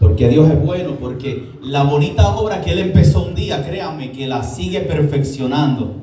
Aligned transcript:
Porque 0.00 0.28
Dios 0.28 0.50
es 0.50 0.64
bueno, 0.64 0.96
porque 0.98 1.52
la 1.62 1.82
bonita 1.82 2.34
obra 2.34 2.62
que 2.62 2.72
Él 2.72 2.78
empezó 2.78 3.22
un 3.22 3.34
día, 3.34 3.62
créanme, 3.62 4.10
que 4.12 4.26
la 4.26 4.42
sigue 4.42 4.80
perfeccionando. 4.80 5.96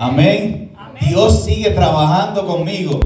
Amén. 0.00 0.72
Dios 1.00 1.44
sigue 1.44 1.70
trabajando 1.70 2.44
conmigo. 2.44 2.98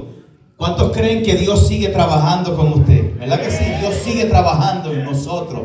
¿Cuántos 0.57 0.91
creen 0.97 1.23
que 1.23 1.35
Dios 1.35 1.69
sigue 1.69 1.89
trabajando 1.89 2.57
con 2.57 2.69
usted? 2.69 3.19
¿Verdad 3.19 3.41
que 3.41 3.51
sí? 3.51 3.65
Dios 3.79 3.95
sigue 3.97 4.25
trabajando 4.25 4.91
en 4.91 5.05
nosotros. 5.05 5.61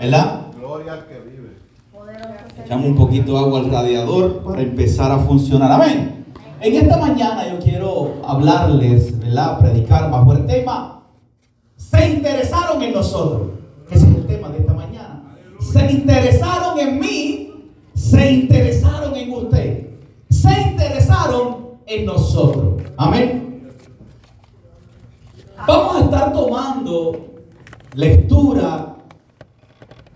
¿Verdad? 0.00 0.42
Gloria 0.56 0.92
al 0.92 1.06
que 1.06 1.18
vive. 1.28 1.56
Echamos 2.64 2.86
un 2.86 2.94
poquito 2.94 3.32
de 3.32 3.38
agua 3.38 3.58
al 3.58 3.70
radiador 3.72 4.44
para 4.44 4.62
empezar 4.62 5.10
a 5.10 5.18
funcionar. 5.18 5.72
Amén. 5.72 6.26
En 6.60 6.74
esta 6.76 6.96
mañana 6.96 7.48
yo 7.48 7.58
quiero 7.58 8.14
hablarles, 8.24 9.18
¿verdad? 9.18 9.58
Predicar 9.58 10.12
bajo 10.12 10.32
el 10.32 10.46
tema. 10.46 11.02
Se 11.76 12.08
interesaron 12.08 12.80
en 12.84 12.94
nosotros. 12.94 13.56
Ese 13.90 14.08
es 14.08 14.14
el 14.16 14.26
tema 14.26 14.48
de 14.48 14.58
esta 14.58 14.74
mañana. 14.74 15.36
Se 15.60 15.92
interesaron 15.92 16.78
en 16.78 16.98
mí. 16.98 17.70
Se 17.94 18.32
interesaron 18.32 19.14
en 19.16 19.32
usted. 19.32 19.90
Se 20.28 20.60
interesaron 20.62 21.66
en 21.86 22.06
nosotros. 22.06 22.82
Amén. 22.96 23.72
Vamos 25.66 25.96
a 25.96 26.04
estar 26.04 26.32
tomando 26.32 27.26
lectura 27.94 28.96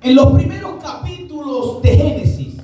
en 0.03 0.15
los 0.15 0.33
primeros 0.33 0.73
capítulos 0.83 1.83
de 1.83 1.97
Génesis. 1.97 2.57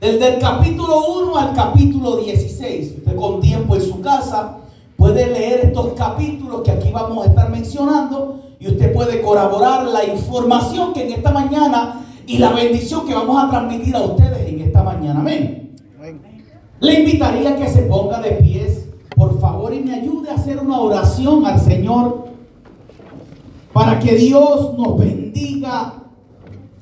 Desde 0.00 0.34
el 0.34 0.40
capítulo 0.40 1.22
1 1.22 1.36
al 1.36 1.54
capítulo 1.54 2.16
16. 2.16 2.98
Usted 2.98 3.16
con 3.16 3.40
tiempo 3.40 3.74
en 3.76 3.82
su 3.82 4.00
casa 4.00 4.58
puede 4.96 5.26
leer 5.26 5.66
estos 5.66 5.92
capítulos 5.94 6.62
que 6.62 6.72
aquí 6.72 6.90
vamos 6.92 7.24
a 7.24 7.30
estar 7.30 7.50
mencionando 7.50 8.40
y 8.62 8.68
usted 8.68 8.92
puede 8.92 9.20
corroborar 9.20 9.88
la 9.88 10.04
información 10.04 10.92
que 10.92 11.04
en 11.04 11.14
esta 11.14 11.32
mañana 11.32 12.06
y 12.28 12.38
la 12.38 12.52
bendición 12.52 13.04
que 13.04 13.12
vamos 13.12 13.42
a 13.42 13.50
transmitir 13.50 13.96
a 13.96 14.02
ustedes 14.02 14.48
en 14.48 14.60
esta 14.60 14.84
mañana. 14.84 15.18
Amén. 15.18 15.72
Le 16.78 17.00
invitaría 17.00 17.50
a 17.50 17.56
que 17.56 17.68
se 17.68 17.82
ponga 17.82 18.20
de 18.20 18.30
pies 18.32 18.86
por 19.16 19.40
favor 19.40 19.74
y 19.74 19.80
me 19.80 19.94
ayude 19.94 20.30
a 20.30 20.34
hacer 20.34 20.60
una 20.60 20.78
oración 20.78 21.44
al 21.44 21.60
Señor 21.60 22.28
para 23.72 23.98
que 23.98 24.14
Dios 24.14 24.78
nos 24.78 24.96
bendiga 24.96 25.94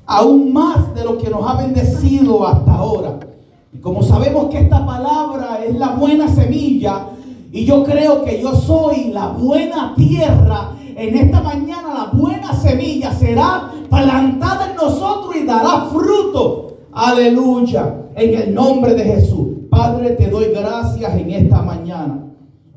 aún 0.05 0.53
más 0.53 0.93
de 0.93 1.03
lo 1.03 1.17
que 1.17 1.31
nos 1.31 1.49
ha 1.49 1.55
bendecido 1.63 2.47
hasta 2.47 2.75
ahora. 2.75 3.19
Y 3.73 3.79
como 3.79 4.03
sabemos 4.03 4.51
que 4.51 4.59
esta 4.59 4.85
palabra 4.85 5.61
es 5.65 5.75
la 5.75 5.95
buena 5.95 6.27
semilla, 6.27 7.07
y 7.51 7.65
yo 7.65 7.83
creo 7.83 8.23
que 8.23 8.39
yo 8.39 8.53
soy 8.55 9.05
la 9.05 9.29
buena 9.29 9.95
tierra, 9.95 10.73
en 11.01 11.17
esta 11.17 11.41
mañana 11.41 11.93
la 11.95 12.17
buena 12.17 12.53
semilla 12.53 13.11
será 13.11 13.71
plantada 13.89 14.69
en 14.69 14.75
nosotros 14.75 15.35
y 15.35 15.45
dará 15.45 15.87
fruto. 15.91 16.77
Aleluya. 16.91 18.05
En 18.15 18.35
el 18.39 18.53
nombre 18.53 18.93
de 18.93 19.03
Jesús. 19.03 19.47
Padre, 19.69 20.11
te 20.11 20.29
doy 20.29 20.49
gracias 20.53 21.15
en 21.15 21.31
esta 21.31 21.63
mañana. 21.63 22.19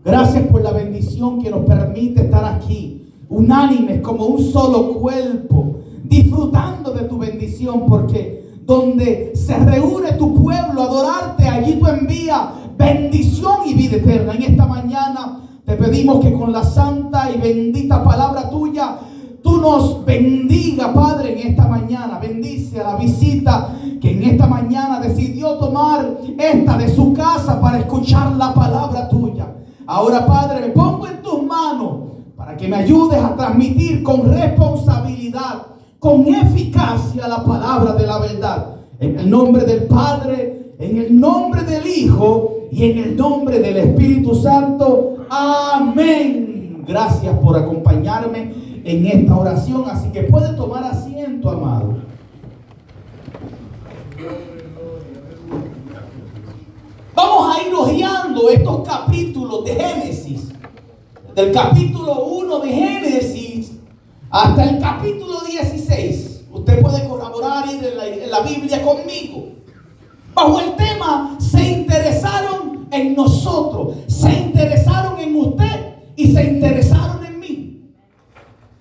Gracias 0.02 0.46
por 0.46 0.62
la 0.62 0.72
bendición 0.72 1.42
que 1.42 1.50
nos 1.50 1.66
permite 1.66 2.22
estar 2.22 2.44
aquí, 2.44 3.12
unánimes 3.28 4.00
como 4.00 4.26
un 4.26 4.42
solo 4.42 4.94
cuerpo, 4.94 5.80
disfrutando 6.04 6.92
de 6.92 7.04
tu 7.04 7.18
bendición, 7.18 7.84
porque 7.86 8.44
donde 8.64 9.32
se 9.34 9.56
reúne 9.58 10.12
tu 10.12 10.34
pueblo 10.34 10.82
a 10.82 10.84
adorarte, 10.84 11.46
allí 11.46 11.74
tú 11.74 11.86
envías 11.88 12.40
bendición 12.78 13.60
y 13.66 13.74
vida 13.74 13.96
eterna. 13.96 14.34
En 14.34 14.42
esta 14.42 14.66
mañana 14.66 15.43
te 15.64 15.76
pedimos 15.76 16.20
que 16.22 16.32
con 16.32 16.52
la 16.52 16.62
santa 16.62 17.30
y 17.30 17.38
bendita 17.38 18.04
palabra 18.04 18.50
tuya, 18.50 18.98
tú 19.42 19.58
nos 19.58 20.04
bendiga, 20.04 20.92
Padre, 20.92 21.32
en 21.32 21.48
esta 21.48 21.66
mañana. 21.66 22.18
Bendice 22.18 22.80
a 22.80 22.92
la 22.92 22.96
visita 22.96 23.74
que 24.00 24.12
en 24.12 24.22
esta 24.24 24.46
mañana 24.46 25.00
decidió 25.00 25.54
tomar 25.54 26.18
esta 26.38 26.76
de 26.76 26.94
su 26.94 27.14
casa 27.14 27.60
para 27.60 27.78
escuchar 27.78 28.32
la 28.36 28.52
palabra 28.52 29.08
tuya. 29.08 29.46
Ahora, 29.86 30.26
Padre, 30.26 30.60
me 30.60 30.68
pongo 30.68 31.06
en 31.06 31.22
tus 31.22 31.42
manos 31.42 31.92
para 32.36 32.56
que 32.56 32.68
me 32.68 32.76
ayudes 32.76 33.18
a 33.18 33.34
transmitir 33.34 34.02
con 34.02 34.30
responsabilidad, 34.30 35.66
con 35.98 36.26
eficacia 36.28 37.26
la 37.26 37.42
palabra 37.42 37.94
de 37.94 38.06
la 38.06 38.18
verdad. 38.18 38.76
En 39.00 39.18
el 39.18 39.30
nombre 39.30 39.64
del 39.64 39.84
Padre, 39.84 40.74
en 40.78 40.96
el 40.98 41.18
nombre 41.18 41.62
del 41.62 41.86
Hijo 41.86 42.68
y 42.70 42.90
en 42.90 42.98
el 42.98 43.16
nombre 43.16 43.60
del 43.60 43.76
Espíritu 43.78 44.34
Santo. 44.34 45.13
Amén. 45.28 46.84
Gracias 46.86 47.36
por 47.38 47.56
acompañarme 47.56 48.54
en 48.84 49.06
esta 49.06 49.36
oración. 49.36 49.84
Así 49.88 50.10
que 50.10 50.22
puede 50.24 50.54
tomar 50.54 50.84
asiento, 50.84 51.50
amado. 51.50 51.96
Vamos 57.14 57.56
a 57.56 57.62
ir 57.66 57.74
hojeando 57.74 58.48
estos 58.50 58.88
capítulos 58.88 59.64
de 59.64 59.74
Génesis. 59.74 60.52
Del 61.34 61.52
capítulo 61.52 62.24
1 62.26 62.60
de 62.60 62.72
Génesis 62.72 63.72
hasta 64.30 64.64
el 64.64 64.78
capítulo 64.80 65.40
16. 65.40 66.44
Usted 66.50 66.80
puede 66.80 67.08
colaborar 67.08 67.68
en 67.68 67.84
en 67.84 68.30
la 68.30 68.40
Biblia 68.40 68.82
conmigo. 68.82 69.48
Bajo 70.34 70.60
el 70.60 70.74
tema, 70.74 71.36
se 71.38 71.62
interesaron 71.62 72.63
en 72.94 73.14
nosotros, 73.14 73.96
se 74.06 74.32
interesaron 74.32 75.18
en 75.18 75.36
usted 75.36 75.96
y 76.16 76.32
se 76.32 76.44
interesaron 76.44 77.24
en 77.24 77.40
mí. 77.40 77.90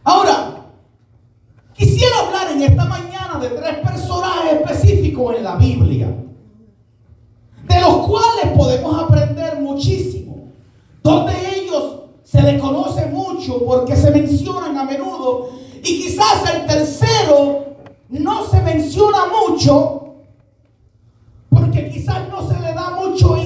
Ahora, 0.03 0.67
quisiera 1.73 2.19
hablar 2.25 2.51
en 2.51 2.61
esta 2.61 2.85
mañana 2.85 3.39
de 3.41 3.49
tres 3.49 3.75
personajes 3.77 4.53
específicos 4.53 5.35
en 5.35 5.43
la 5.43 5.55
Biblia 5.55 6.13
de 7.67 7.81
los 7.81 8.07
cuales 8.07 8.51
podemos 8.55 9.01
aprender 9.01 9.59
muchísimo. 9.59 10.49
Donde 11.01 11.33
ellos 11.57 12.01
se 12.23 12.41
les 12.41 12.61
conoce 12.61 13.05
mucho 13.07 13.63
porque 13.65 13.95
se 13.95 14.11
mencionan 14.11 14.77
a 14.77 14.83
menudo 14.83 15.49
y 15.83 16.01
quizás 16.01 16.53
el 16.53 16.65
tercero 16.65 17.75
no 18.09 18.45
se 18.45 18.61
menciona 18.61 19.19
mucho 19.27 20.15
porque 21.49 21.89
quizás 21.89 22.29
no 22.29 22.47
se 22.47 22.59
le 22.59 22.73
da 22.73 22.91
mucho 22.91 23.37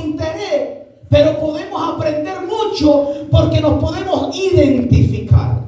pero 1.10 1.40
podemos 1.40 1.96
aprender 1.96 2.38
mucho 2.42 3.12
porque 3.32 3.62
nos 3.62 3.82
podemos 3.82 4.36
identificar. 4.36 5.64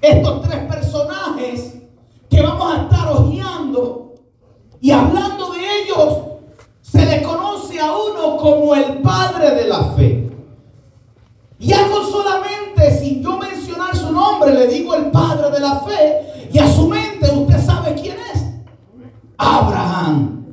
Estos 0.00 0.42
tres 0.42 0.58
personajes 0.64 1.78
que 2.28 2.42
vamos 2.42 2.74
a 2.74 2.82
estar 2.82 3.08
hojeando 3.12 4.14
y 4.80 4.90
hablando 4.90 5.52
de 5.52 5.82
ellos 5.82 6.18
se 6.82 7.04
le 7.04 7.22
conoce 7.22 7.80
a 7.80 7.92
uno 7.92 8.36
como 8.36 8.74
el 8.74 8.98
padre 9.02 9.50
de 9.54 9.68
la 9.68 9.84
fe. 9.92 10.30
Ya 11.58 11.88
con 11.88 12.10
solamente, 12.10 12.98
sin 12.98 13.22
yo 13.22 13.38
mencionar 13.38 13.96
su 13.96 14.12
nombre, 14.12 14.52
le 14.52 14.66
digo 14.66 14.94
el 14.94 15.10
padre 15.10 15.50
de 15.50 15.60
la 15.60 15.80
fe, 15.80 16.48
y 16.52 16.58
a 16.58 16.68
su 16.68 16.86
mente 16.86 17.30
usted 17.30 17.64
sabe 17.64 17.94
quién 17.94 18.16
es. 18.32 18.44
Abraham. 19.38 20.44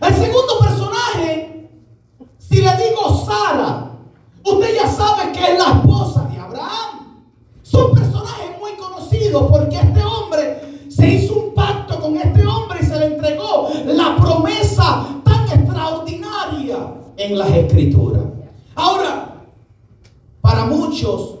El 0.00 0.14
segundo 0.14 0.58
personaje, 0.60 0.77
si 2.48 2.62
le 2.62 2.70
digo 2.76 3.24
Sara, 3.26 3.90
usted 4.44 4.74
ya 4.74 4.88
sabe 4.88 5.32
que 5.32 5.52
es 5.52 5.58
la 5.58 5.80
esposa 5.80 6.24
de 6.24 6.38
Abraham. 6.38 7.24
Son 7.62 7.94
personajes 7.94 8.58
muy 8.58 8.72
conocidos 8.72 9.50
porque 9.50 9.76
este 9.76 10.02
hombre 10.04 10.84
se 10.88 11.08
hizo 11.08 11.34
un 11.34 11.54
pacto 11.54 12.00
con 12.00 12.16
este 12.16 12.46
hombre 12.46 12.78
y 12.82 12.86
se 12.86 12.98
le 12.98 13.06
entregó 13.06 13.70
la 13.86 14.16
promesa 14.16 15.18
en 17.18 17.36
las 17.36 17.50
escrituras. 17.50 18.22
Ahora, 18.74 19.44
para 20.40 20.64
muchos, 20.64 21.34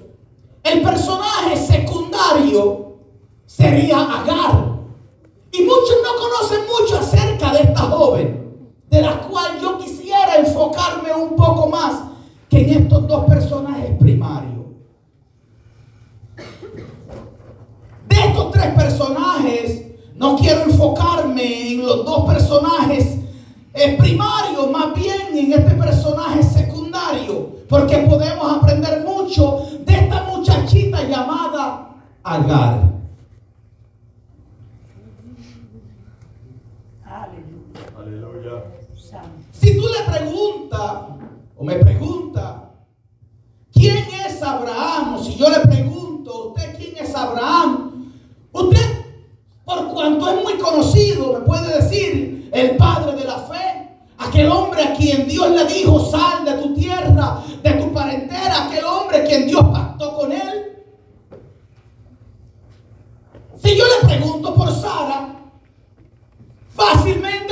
el 0.62 0.82
personaje 0.82 1.56
secundario 1.56 2.98
sería 3.46 4.02
Agar. 4.02 4.78
Y 5.50 5.62
muchos 5.62 5.96
no 6.02 6.20
conocen 6.20 6.60
mucho 6.66 6.98
acerca 6.98 7.52
de 7.52 7.62
esta 7.62 7.80
joven, 7.80 8.68
de 8.90 9.00
la 9.00 9.20
cual 9.22 9.58
yo 9.62 9.78
quisiera 9.78 9.97
enfocarme 10.36 11.12
un 11.14 11.36
poco 11.36 11.68
más 11.68 12.02
que 12.48 12.62
en 12.62 12.82
estos 12.82 13.06
dos 13.06 13.24
personajes 13.26 13.96
primarios. 13.98 14.66
De 18.08 18.16
estos 18.16 18.50
tres 18.52 18.74
personajes, 18.74 19.86
no 20.16 20.36
quiero 20.36 20.62
enfocarme 20.62 21.72
en 21.72 21.86
los 21.86 22.04
dos 22.04 22.26
personajes 22.26 23.18
es 23.78 23.94
primario, 23.96 24.66
más 24.72 24.94
bien 24.94 25.36
en 25.36 25.52
este 25.52 25.74
personaje 25.74 26.42
secundario, 26.42 27.50
porque 27.68 27.98
podemos 27.98 28.56
aprender 28.56 29.04
mucho 29.04 29.62
de 29.84 29.94
esta 29.94 30.24
muchachita 30.24 31.02
llamada 31.04 31.90
Agar. 32.24 32.88
Aleluya. 37.96 38.64
Si 39.60 39.76
tú 39.76 39.84
le 39.86 40.12
preguntas, 40.12 40.92
o 41.56 41.64
me 41.64 41.74
pregunta, 41.74 42.70
¿quién 43.72 44.04
es 44.26 44.42
Abraham? 44.42 45.16
O 45.16 45.22
si 45.22 45.36
yo 45.36 45.48
le 45.50 45.60
pregunto, 45.60 46.48
¿usted 46.48 46.76
quién 46.76 46.96
es 46.96 47.14
Abraham? 47.14 47.88
conocido 50.58 51.32
me 51.34 51.40
puede 51.40 51.80
decir 51.80 52.50
el 52.52 52.76
padre 52.76 53.12
de 53.16 53.24
la 53.24 53.38
fe? 53.38 53.88
Aquel 54.18 54.50
hombre 54.50 54.82
a 54.82 54.94
quien 54.94 55.28
Dios 55.28 55.50
le 55.50 55.64
dijo, 55.66 56.00
sal 56.10 56.44
de 56.44 56.52
tu 56.54 56.74
tierra, 56.74 57.42
de 57.62 57.70
tu 57.72 57.92
parentela, 57.92 58.66
aquel 58.66 58.84
hombre 58.84 59.18
a 59.18 59.24
quien 59.24 59.46
Dios 59.46 59.64
pactó 59.72 60.16
con 60.16 60.32
él. 60.32 60.84
Si 63.62 63.76
yo 63.76 63.84
le 63.84 64.08
pregunto 64.08 64.54
por 64.54 64.72
Sara, 64.72 65.36
fácilmente 66.70 67.47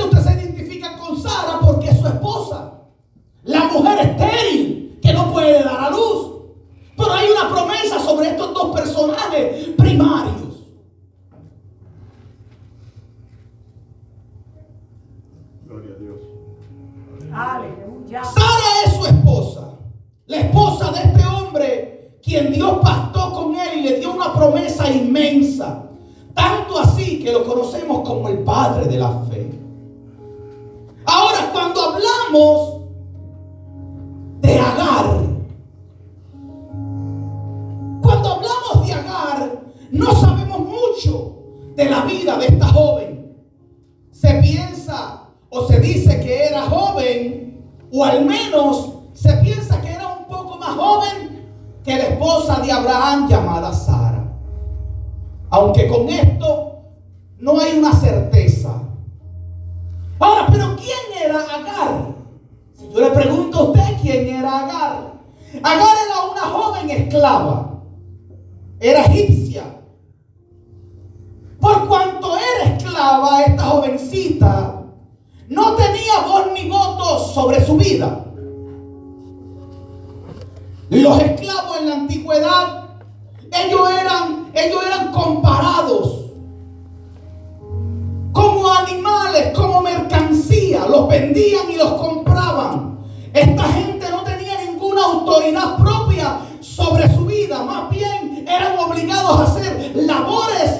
autoridad 95.27 95.77
propia 95.77 96.39
sobre 96.61 97.13
su 97.13 97.25
vida. 97.25 97.63
Más 97.63 97.89
bien 97.89 98.45
eran 98.47 98.79
obligados 98.79 99.39
a 99.39 99.43
hacer 99.43 99.91
labores 99.95 100.71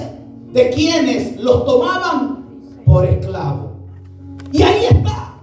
de 0.52 0.70
quienes 0.70 1.36
los 1.38 1.64
tomaban 1.64 2.46
por 2.84 3.04
esclavos. 3.04 3.72
Y 4.52 4.62
ahí 4.62 4.86
está. 4.86 5.34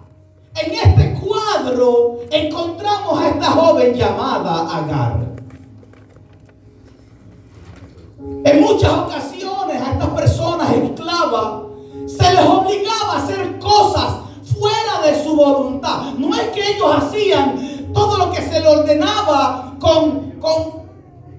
En 0.56 0.74
este 0.74 1.20
cuadro 1.20 2.20
encontramos 2.32 3.20
a 3.20 3.30
esta 3.30 3.52
joven 3.52 3.94
llamada 3.94 4.78
Agar. 4.78 5.26
En 8.44 8.62
muchas 8.62 8.92
ocasiones 8.92 9.82
a 9.82 9.92
estas 9.92 10.10
personas 10.10 10.74
esclavas 10.74 11.64
se 12.08 12.34
les 12.34 12.46
obligaba 12.46 13.14
a 13.14 13.24
hacer 13.24 13.60
cosas 13.60 14.16
fuera 14.58 15.02
de 15.06 15.24
su 15.24 15.36
voluntad. 15.36 16.14
No 16.18 16.34
es 16.34 16.48
que 16.50 16.76
ellos 16.76 16.88
hacían 16.96 17.75
todo 17.96 18.18
lo 18.18 18.32
que 18.32 18.42
se 18.42 18.60
les 18.60 18.68
ordenaba 18.68 19.74
con, 19.80 20.32
con, 20.42 20.84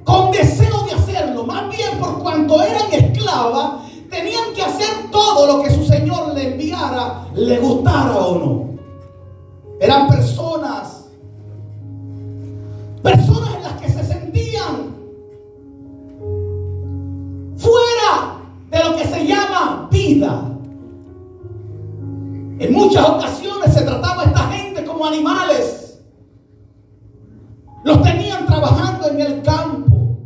con 0.03 0.33
deseo 0.33 0.83
de 0.87 0.93
hacerlo. 0.95 1.45
Más 1.45 1.69
bien 1.69 1.99
por 2.01 2.19
cuanto 2.19 2.61
eran 2.63 2.91
esclavas, 2.91 3.83
tenían 4.11 4.55
que 4.55 4.63
hacer 4.63 5.11
todo 5.13 5.47
lo 5.47 5.63
que 5.63 5.71
su 5.71 5.85
Señor 5.85 6.35
le 6.35 6.55
enviara, 6.55 7.29
le 7.35 7.59
gustara 7.59 8.17
o 8.17 8.39
no. 8.39 8.67
Eran 9.79 10.09
personas, 10.09 11.05
personas 13.03 13.55
en 13.57 13.63
las 13.63 13.73
que 13.75 13.91
se 13.91 14.05
sentían 14.05 14.97
fuera 17.59 18.39
de 18.71 18.85
lo 18.85 18.97
que 18.97 19.05
se 19.07 19.27
llama 19.27 19.89
vida. 19.91 20.43
En 22.59 22.73
muchas 22.73 23.07
ocasiones 23.07 23.75
se 23.75 23.83
trataba 23.83 24.23
a 24.23 24.25
esta 24.27 24.41
gente 24.49 24.83
como 24.87 25.05
animales. 25.05 25.56
Los 27.87 28.03
tenían 28.03 28.45
trabajando 28.47 29.11
en 29.11 29.21
el 29.21 29.43
campo. 29.43 30.19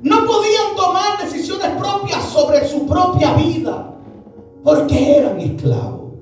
No 0.00 0.24
podían 0.24 0.74
tomar 0.74 1.18
decisiones 1.22 1.68
propias 1.78 2.24
sobre 2.24 2.66
su 2.66 2.86
propia 2.86 3.34
vida 3.34 3.94
porque 4.64 5.18
eran 5.18 5.38
esclavos. 5.38 6.12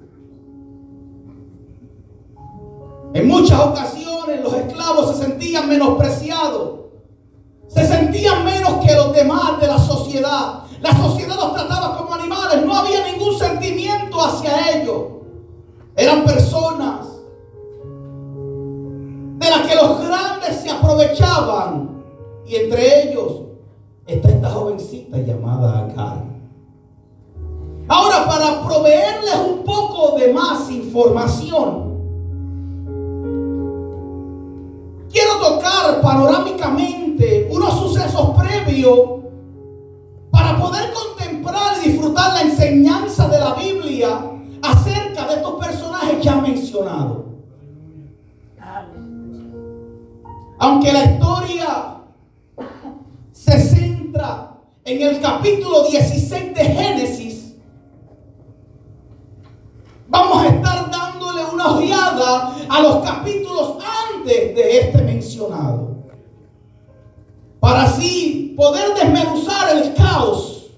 En 3.14 3.28
muchas 3.28 3.60
ocasiones 3.60 4.42
los 4.42 4.54
esclavos 4.54 5.14
se 5.16 5.24
sentían 5.24 5.68
menospreciados. 5.68 6.80
Se 7.68 7.86
sentían 7.86 8.44
menos 8.44 8.84
que 8.84 8.92
los 8.92 9.12
demás 9.12 9.60
de 9.60 9.68
la 9.68 9.78
sociedad. 9.78 10.64
La 10.80 10.96
sociedad 10.96 11.36
los 11.36 11.54
trataba 11.54 11.96
como 11.96 12.12
animales. 12.12 12.66
No 12.66 12.74
había 12.76 13.06
ningún 13.06 13.38
sentimiento 13.38 14.20
hacia 14.20 14.80
ellos. 14.80 15.02
Eran 15.94 16.24
personas 16.24 17.15
de 19.46 19.50
las 19.50 19.68
que 19.68 19.74
los 19.76 20.00
grandes 20.00 20.60
se 20.60 20.70
aprovechaban. 20.70 22.04
Y 22.46 22.56
entre 22.56 23.10
ellos 23.10 23.42
está 24.06 24.28
esta 24.28 24.50
jovencita 24.50 25.18
llamada 25.18 25.84
Agar. 25.84 26.24
Ahora, 27.88 28.26
para 28.26 28.66
proveerles 28.66 29.36
un 29.48 29.64
poco 29.64 30.18
de 30.18 30.32
más 30.32 30.68
información, 30.70 31.96
quiero 35.12 35.36
tocar 35.40 36.00
panorámicamente 36.00 37.48
unos 37.50 37.78
sucesos 37.78 38.30
previos 38.36 38.98
para 40.30 40.58
poder 40.60 40.92
contemplar 40.92 41.76
y 41.84 41.90
disfrutar 41.90 42.34
la 42.34 42.42
enseñanza 42.42 43.28
de 43.28 43.38
la 43.38 43.54
Biblia 43.54 44.20
acerca 44.62 45.28
de 45.28 45.34
estos 45.34 45.54
personajes 45.64 46.20
ya 46.20 46.36
mencionados. 46.36 47.35
Aunque 50.58 50.92
la 50.92 51.04
historia 51.04 51.96
se 53.32 53.60
centra 53.60 54.56
en 54.84 55.02
el 55.02 55.20
capítulo 55.20 55.84
16 55.84 56.54
de 56.54 56.64
Génesis, 56.64 57.56
vamos 60.08 60.44
a 60.44 60.48
estar 60.48 60.90
dándole 60.90 61.44
una 61.52 61.72
ojeada 61.72 62.56
a 62.70 62.80
los 62.80 63.04
capítulos 63.04 63.76
antes 64.14 64.54
de 64.54 64.78
este 64.80 65.02
mencionado. 65.02 65.96
Para 67.60 67.82
así 67.82 68.54
poder 68.56 68.94
desmenuzar 68.94 69.76
el 69.76 69.92
caos 69.92 70.70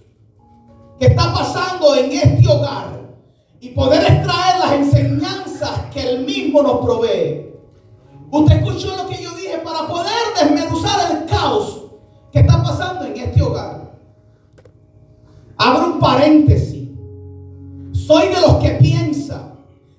que 0.99 1.06
está 1.06 1.32
pasando 1.32 1.94
en 1.94 2.11
este 2.11 2.49
hogar 2.49 3.00
y 3.61 3.68
poder 3.68 4.00
extraer 4.00 4.58
las 4.58 4.73
enseñanzas 4.73 5.82
que 5.92 6.00
el 6.00 6.25
mismo 6.25 6.62
nos 6.62 6.85
provee. 6.85 7.48
Usted 8.30 8.56
escuchó 8.56 8.97
lo 8.97 9.08
que 9.08 9.23
yo 9.23 9.30
dije 9.32 9.58
para 9.64 9.87
poder 9.87 10.12
desmenuzar 10.38 11.11
el 11.11 11.26
caos 11.26 11.85
que 12.30 12.40
está 12.40 12.62
pasando 12.62 13.06
en 13.06 13.16
este 13.16 13.42
hogar. 13.42 13.92
Abro 15.56 15.94
un 15.94 15.99
paréntesis. 15.99 16.88
Soy 17.92 18.28
de 18.28 18.40
los 18.40 18.56
que 18.56 18.70
piensa 18.73 19.52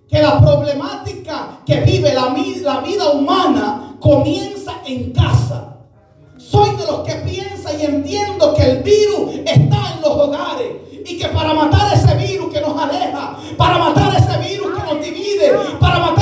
que 0.08 0.22
la 0.22 0.40
problemática 0.40 1.60
que 1.66 1.82
vive 1.82 2.14
la, 2.14 2.36
la 2.62 2.82
vida 2.82 3.12
humana 3.12 3.98
comienza 4.00 4.74
en 4.86 5.12
casa. 5.12 5.78
Soy 6.38 6.70
de 6.76 6.86
los 6.86 7.00
que 7.02 7.16
piensa 7.16 7.74
y 7.74 7.86
entiendo 7.86 8.54
que 8.54 8.64
el 8.64 8.84
virus 8.84 9.36
está 9.46 9.94
en 9.94 10.02
los 10.02 10.12
hogares 10.12 10.72
y 11.06 11.18
que 11.18 11.28
para 11.30 11.54
matar 11.54 11.94
ese 11.94 12.16
virus 12.16 12.54
que 12.54 12.62
nos 12.62 12.80
aleja, 12.80 13.38
para 13.58 13.78
matar 13.78 14.16
ese 14.16 14.38
virus 14.38 14.78
que 14.78 14.94
nos 14.94 15.04
divide, 15.04 15.52
para 15.80 16.00
matar 16.00 16.19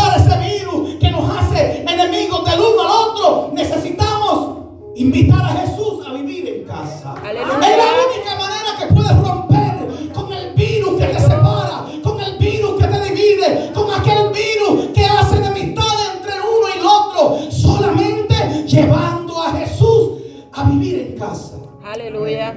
necesitamos 3.54 4.58
invitar 4.96 5.44
a 5.44 5.50
Jesús 5.50 6.06
a 6.08 6.14
vivir 6.14 6.48
en 6.48 6.64
casa. 6.66 7.16
Es 7.26 7.34
la 7.34 7.44
única 7.44 8.36
manera 8.36 8.70
que 8.80 8.86
puedes 8.94 9.18
romper 9.22 10.14
con 10.14 10.32
el 10.34 10.54
virus 10.54 11.00
que 11.00 11.08
te 11.08 11.20
separa, 11.20 11.86
con 12.04 12.20
el 12.20 12.38
virus 12.38 12.82
que 12.82 12.88
te 12.88 13.00
divide, 13.10 13.72
con 13.74 13.92
aquel 13.92 14.32
virus 14.32 14.88
que 14.94 15.06
hace 15.06 15.40
de 15.40 15.48
amistad 15.48 15.96
entre 16.16 16.34
uno 16.34 16.68
y 16.74 16.80
el 16.80 16.86
otro, 16.86 17.52
solamente 17.52 18.64
llevando 18.68 19.42
a 19.42 19.52
Jesús 19.52 20.22
a 20.54 20.64
vivir 20.64 21.00
en 21.00 21.20
casa. 21.20 21.58
Aleluya. 21.84 22.56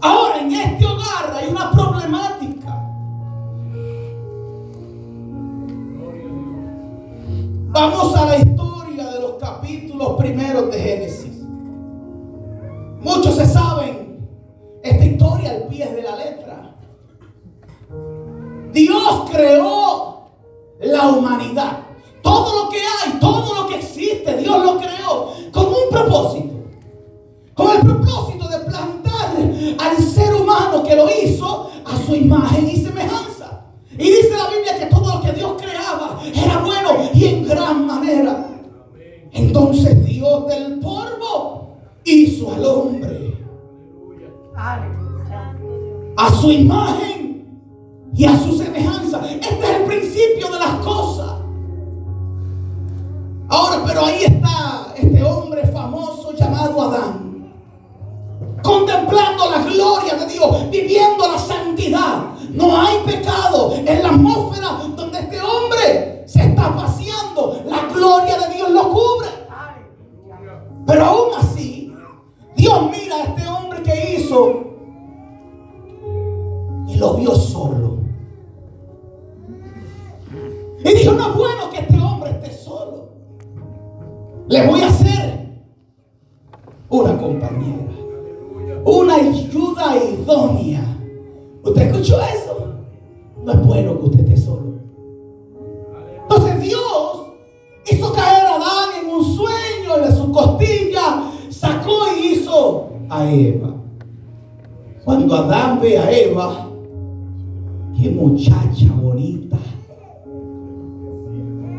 Ahora 0.00 0.40
en 0.40 0.52
este 0.52 0.84
hogar 0.84 1.34
hay 1.34 1.48
una 1.48 1.70
problemática. 1.70 2.82
Vamos 7.68 8.16
a 8.16 8.26
la 8.26 8.36
historia 8.38 8.65
primero 10.16 10.62
de 10.68 10.78
Génesis. 10.78 11.35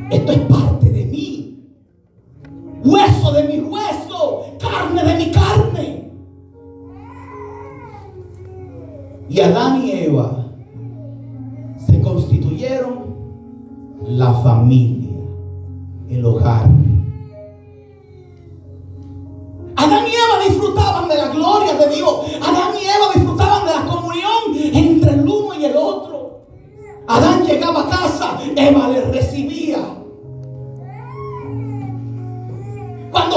Esto 0.09 0.31
es 0.31 0.39
parte 0.39 0.89
de 0.89 1.05
mí. 1.05 1.59
Hueso 2.85 3.31
de 3.33 3.43
mi 3.43 3.59
hueso, 3.59 4.45
carne 4.59 5.03
de 5.03 5.17
mi 5.17 5.31
carne. 5.31 6.11
Y 9.29 9.41
Adán 9.41 9.83
y 9.83 9.91
Eva 9.91 10.45
se 11.85 12.01
constituyeron 12.01 13.15
la 14.07 14.33
familia, 14.35 15.17
el 16.09 16.25
hogar. 16.25 16.69
Adán 19.75 20.05
y 20.07 20.11
Eva 20.11 20.47
disfrutaban 20.47 21.09
de 21.09 21.17
la 21.17 21.27
gloria 21.27 21.73
de 21.73 21.95
Dios. 21.95 22.21
Adán 22.41 22.71
y 22.81 22.85
Eva 22.85 23.13
disfrutaban 23.13 23.65
de 23.65 23.73
la 23.73 23.85
comunión 23.85 24.73
entre 24.73 25.11
el 25.15 25.27
uno 25.27 25.53
y 25.59 25.65
el 25.65 25.75
otro. 25.75 26.43
Adán 27.07 27.45
llegaba 27.45 27.81
a 27.81 27.89
casa, 27.89 28.39
Eva 28.55 28.87
le 28.87 29.01
recibía 29.01 29.56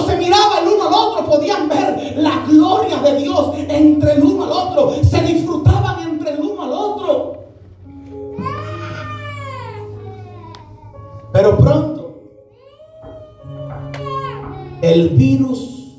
Se 0.06 0.16
miraba 0.16 0.60
el 0.60 0.68
uno 0.68 0.88
al 0.88 0.94
otro, 0.94 1.24
podían 1.26 1.68
ver 1.68 2.14
la 2.16 2.44
gloria 2.46 2.98
de 2.98 3.16
Dios 3.16 3.54
entre 3.68 4.12
el 4.12 4.24
uno 4.24 4.44
al 4.44 4.52
otro. 4.52 4.94
Se 5.04 5.20
disfrutaban 5.22 6.08
entre 6.08 6.32
el 6.32 6.40
uno 6.40 6.62
al 6.62 6.72
otro. 6.72 7.44
Pero 11.32 11.58
pronto, 11.58 12.20
el 14.82 15.10
virus 15.10 15.94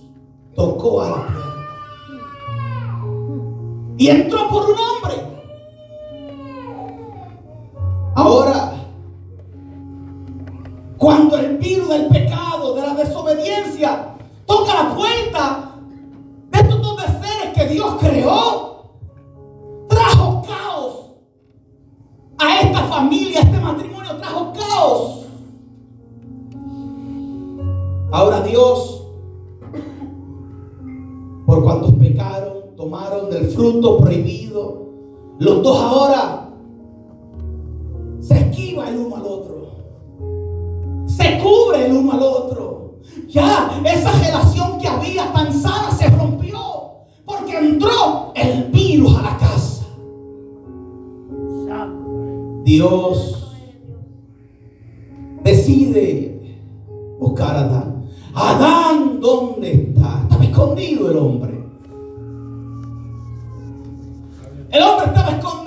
tocó 0.55 1.01
a 1.01 1.09
la 1.09 1.15
puerta. 1.15 1.41
Y 3.97 4.07
entró 4.09 4.49
por 4.49 4.63
un 4.63 4.75
hombre. 4.77 5.15
Ahora, 8.15 8.73
cuando 10.97 11.37
el 11.37 11.57
virus 11.57 11.89
del 11.89 12.07
pecado 12.07 12.30
Toca 14.45 14.83
la 14.83 14.95
puerta 14.95 15.75
de 16.51 16.59
estos 16.59 16.81
dos 16.81 17.01
seres 17.01 17.53
que 17.55 17.65
Dios 17.67 17.95
creó. 17.99 18.91
Trajo 19.89 20.43
caos 20.47 21.05
a 22.37 22.61
esta 22.61 22.83
familia, 22.83 23.39
a 23.39 23.43
este 23.43 23.59
matrimonio, 23.59 24.17
trajo 24.17 24.53
caos. 24.53 25.25
Ahora 28.11 28.41
Dios, 28.41 29.03
por 31.47 31.63
cuantos 31.63 31.93
pecaron, 31.93 32.75
tomaron 32.77 33.31
del 33.31 33.49
fruto 33.49 33.97
prohibido, 33.97 34.89
los 35.39 35.63
dos 35.63 35.81
ahora 35.81 36.40
Dios 52.63 53.55
decide 55.43 56.57
buscar 57.19 57.55
a 57.55 57.59
Adán. 57.61 58.05
Adán, 58.33 59.19
¿dónde 59.19 59.71
está? 59.71 60.21
Estaba 60.23 60.43
escondido 60.43 61.11
el 61.11 61.17
hombre. 61.17 61.63
El 64.71 64.83
hombre 64.83 65.07
estaba 65.07 65.31
escondido. 65.31 65.60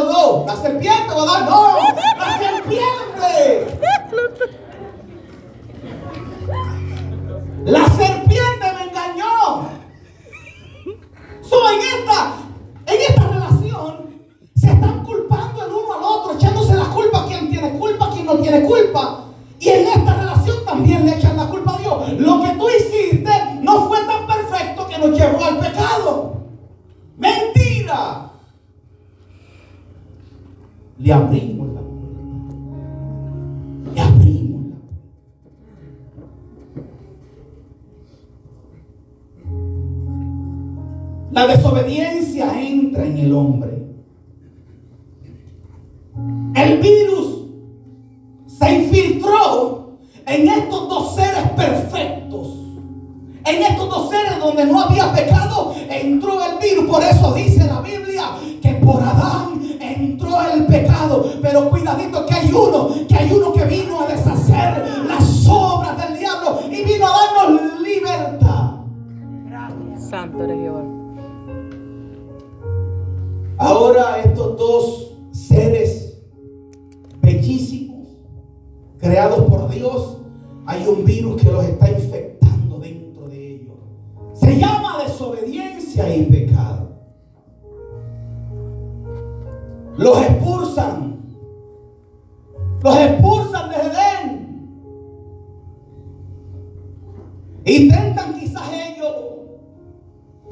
¿Cuál 0.00 0.08
de 0.08 0.12
los 0.12 0.12
dos? 0.12 0.46
¿La 0.46 0.56
serpiente 0.56 1.12
o 1.14 1.26
la? 1.26 1.40
No, 1.40 1.78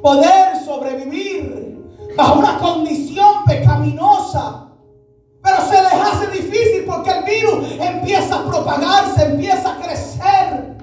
poder 0.02 0.56
sobrevivir 0.64 1.84
bajo 2.16 2.38
una 2.38 2.58
condición 2.58 3.44
pecaminosa. 3.46 4.68
Pero 5.42 5.56
se 5.62 5.82
les 5.82 5.92
hace 5.92 6.26
difícil 6.28 6.84
porque 6.86 7.10
el 7.10 7.24
virus 7.24 7.64
empieza 7.80 8.40
a 8.40 8.46
propagarse, 8.46 9.24
empieza 9.24 9.72
a 9.72 9.76
crecer. 9.80 10.78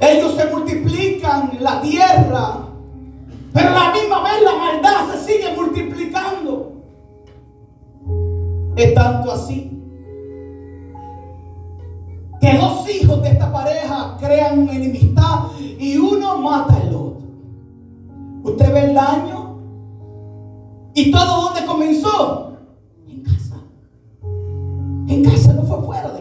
Ellos 0.00 0.34
se 0.36 0.46
multiplican 0.46 1.50
en 1.56 1.64
la 1.64 1.80
tierra, 1.80 2.68
pero 3.52 3.68
a 3.68 3.72
la 3.72 3.92
misma 3.92 4.22
vez 4.22 4.42
la 4.42 4.54
maldad 4.54 5.12
se 5.12 5.32
sigue 5.32 5.54
multiplicando. 5.54 6.72
Es 8.76 8.94
tanto 8.94 9.32
así 9.32 9.77
que 12.40 12.56
dos 12.56 12.88
hijos 12.88 13.22
de 13.22 13.30
esta 13.30 13.52
pareja 13.52 14.16
crean 14.20 14.60
una 14.60 14.72
enemistad 14.72 15.44
y 15.58 15.96
uno 15.96 16.38
mata 16.38 16.76
al 16.76 16.94
otro. 16.94 17.22
¿Usted 18.44 18.72
ve 18.72 18.84
el 18.84 18.94
daño? 18.94 19.58
¿Y 20.94 21.10
todo 21.10 21.42
dónde 21.42 21.66
comenzó? 21.66 22.52
En 23.08 23.22
casa. 23.22 23.56
En 25.08 25.24
casa, 25.24 25.52
no 25.52 25.62
fue 25.62 25.82
fuera 25.82 26.17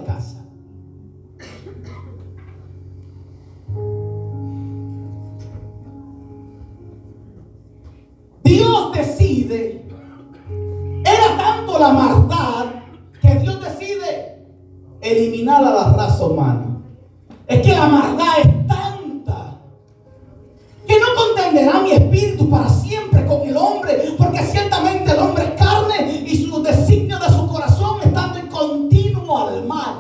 eliminar 15.12 15.64
a 15.64 15.72
la 15.72 15.94
raza 15.94 16.26
humana. 16.26 16.66
Es 17.48 17.62
que 17.62 17.74
la 17.74 17.88
maldad 17.88 18.40
es 18.40 18.68
tanta 18.68 19.58
que 20.86 21.00
no 21.00 21.06
contenderá 21.16 21.82
mi 21.82 21.92
espíritu 21.92 22.50
para 22.50 22.70
siempre 22.70 23.26
con 23.26 23.42
el 23.42 23.56
hombre, 23.58 24.16
porque 24.18 24.40
ciertamente 24.40 25.12
el 25.12 25.20
hombre 25.20 25.46
es 25.46 25.52
carne 25.52 26.24
y 26.26 26.46
sus 26.46 26.64
designios 26.64 27.20
de 27.20 27.34
su 27.34 27.48
corazón 27.48 28.02
están 28.04 28.38
en 28.38 28.48
continuo 28.48 29.48
al 29.48 29.66
mal. 29.66 29.96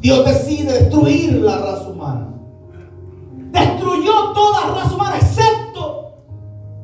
Dios 0.00 0.24
decide 0.24 0.72
destruir 0.72 1.32
la 1.42 1.58
raza 1.58 1.88
humana. 1.88 2.28
Destruyó 3.50 4.32
toda 4.32 4.74
raza 4.74 4.94
humana 4.94 5.16
excepto 5.16 6.12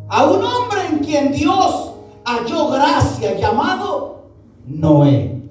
a 0.09 0.24
un 0.27 0.44
hombre 0.44 0.87
en 0.90 0.98
quien 0.98 1.33
Dios 1.33 1.93
halló 2.25 2.71
gracia 2.71 3.39
llamado 3.39 4.25
Noé. 4.67 5.43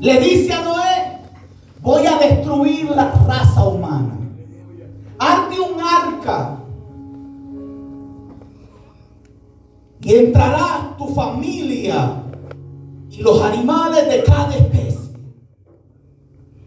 Le 0.00 0.20
dice 0.20 0.52
a 0.52 0.62
Noé, 0.62 1.18
voy 1.80 2.06
a 2.06 2.18
destruir 2.18 2.90
la 2.90 3.10
raza 3.26 3.64
humana. 3.66 4.16
Hazte 5.18 5.60
un 5.60 5.80
arca. 5.80 6.54
Y 10.00 10.14
entrará 10.14 10.94
tu 10.96 11.08
familia 11.08 12.22
y 13.10 13.20
los 13.20 13.42
animales 13.42 14.08
de 14.08 14.22
cada 14.22 14.54
especie. 14.54 14.98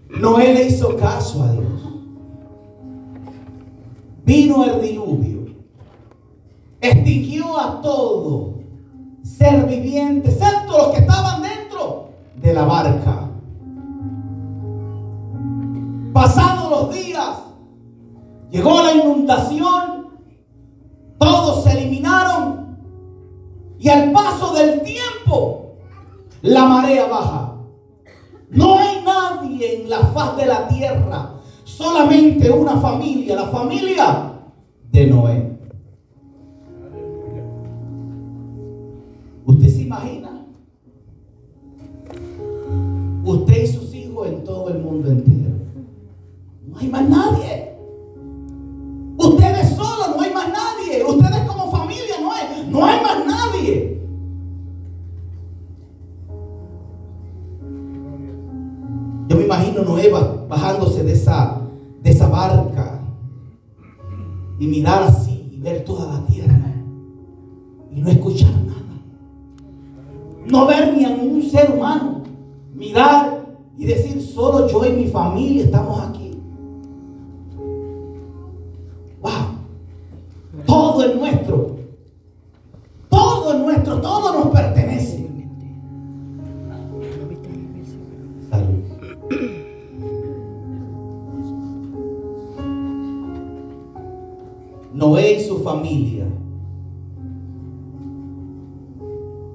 Noé 0.10 0.54
le 0.54 0.68
hizo 0.68 0.98
caso 0.98 1.44
a 1.44 1.52
Dios. 1.54 1.82
Vino 4.26 4.66
el 4.66 4.82
diluvio. 4.82 5.41
Extinguió 6.82 7.60
a 7.60 7.82
todo 7.82 8.56
ser 9.24 9.66
viviente, 9.68 10.30
excepto 10.30 10.78
los 10.78 10.88
que 10.88 11.02
estaban 11.02 11.44
dentro 11.44 12.10
de 12.36 12.54
la 12.54 12.66
barca. 12.66 13.30
Pasados 16.12 16.70
los 16.70 16.94
días, 16.94 17.38
llegó 18.50 18.82
la 18.82 18.94
inundación, 18.94 20.10
todos 21.20 21.64
se 21.64 21.72
eliminaron 21.72 22.78
y 23.80 23.90
al 23.90 24.12
paso 24.12 24.54
del 24.54 24.82
tiempo, 24.82 25.76
la 26.42 26.66
marea 26.66 27.06
baja. 27.08 27.54
No 28.50 28.78
hay 28.78 29.02
nadie 29.04 29.84
en 29.84 29.90
la 29.90 30.00
faz 30.00 30.36
de 30.36 30.46
la 30.46 30.68
tierra, 30.68 31.36
solamente 31.64 32.52
una 32.52 32.78
familia, 32.78 33.36
la 33.36 33.48
familia 33.48 34.34
de 34.92 35.08
Noé. 35.08 35.51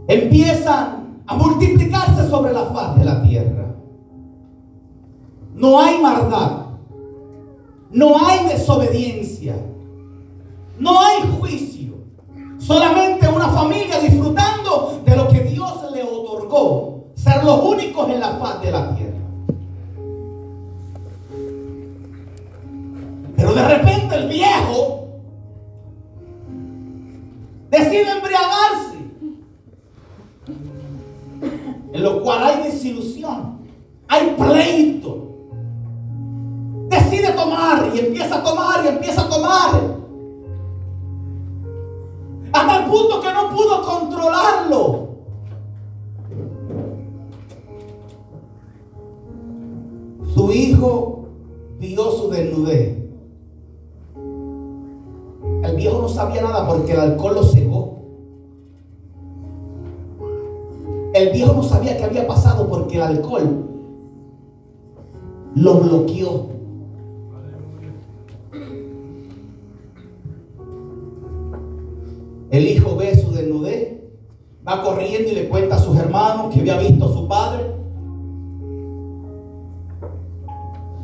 Empiezan 0.08 1.22
a 1.26 1.36
multiplicarse 1.36 2.28
sobre 2.28 2.52
la 2.52 2.66
faz 2.66 2.98
de 2.98 3.04
la 3.04 3.22
tierra. 3.22 3.74
No 5.54 5.80
hay 5.80 5.98
maldad, 6.00 6.66
no 7.90 8.26
hay 8.26 8.46
desobediencia, 8.48 9.56
no 10.78 11.00
hay 11.00 11.22
juicio, 11.38 11.94
solamente 12.58 13.26
una 13.28 13.48
familia 13.48 13.98
disfrutando 14.00 15.00
de 15.04 15.16
lo 15.16 15.28
que 15.28 15.40
Dios 15.40 15.92
le 15.92 16.02
otorgó, 16.02 17.06
ser 17.14 17.42
los 17.42 17.62
únicos 17.64 18.10
en 18.10 18.20
la 18.20 18.36
faz 18.36 18.60
de 18.60 18.70
la 18.70 18.94
tierra. 18.94 19.12
Pero 23.36 23.54
de 23.54 23.68
repente 23.68 24.14
el 24.14 24.28
viejo 24.28 25.08
decide 27.70 28.10
embriagarse. 28.10 28.95
En 31.96 32.02
lo 32.02 32.20
cual 32.20 32.44
hay 32.44 32.64
desilusión, 32.64 33.56
hay 34.06 34.36
pleito. 34.36 35.28
Decide 36.90 37.32
tomar 37.32 37.90
y 37.94 38.00
empieza 38.00 38.36
a 38.36 38.42
tomar 38.42 38.84
y 38.84 38.88
empieza 38.88 39.22
a 39.22 39.28
tomar. 39.30 39.96
Hasta 42.52 42.84
el 42.84 42.90
punto 42.90 43.20
que 43.22 43.32
no 43.32 43.48
pudo 43.48 43.82
controlarlo. 43.82 45.08
Su 50.34 50.52
hijo 50.52 51.24
vio 51.78 52.12
su 52.12 52.28
desnudez. 52.28 52.98
El 55.62 55.76
viejo 55.76 56.02
no 56.02 56.10
sabía 56.10 56.42
nada 56.42 56.68
porque 56.68 56.92
el 56.92 57.00
alcohol 57.00 57.36
lo 57.36 57.42
cegó. 57.42 57.95
El 61.16 61.30
viejo 61.30 61.54
no 61.54 61.62
sabía 61.62 61.96
qué 61.96 62.04
había 62.04 62.26
pasado 62.26 62.68
porque 62.68 62.96
el 62.96 63.02
alcohol 63.02 63.70
lo 65.54 65.74
bloqueó. 65.80 66.48
El 72.50 72.66
hijo 72.66 72.96
ve 72.96 73.16
su 73.16 73.32
desnudez, 73.32 73.98
va 74.68 74.82
corriendo 74.82 75.30
y 75.30 75.36
le 75.36 75.48
cuenta 75.48 75.76
a 75.76 75.78
sus 75.78 75.96
hermanos 75.96 76.52
que 76.52 76.60
había 76.60 76.76
visto 76.76 77.06
a 77.06 77.12
su 77.14 77.26
padre. 77.26 77.64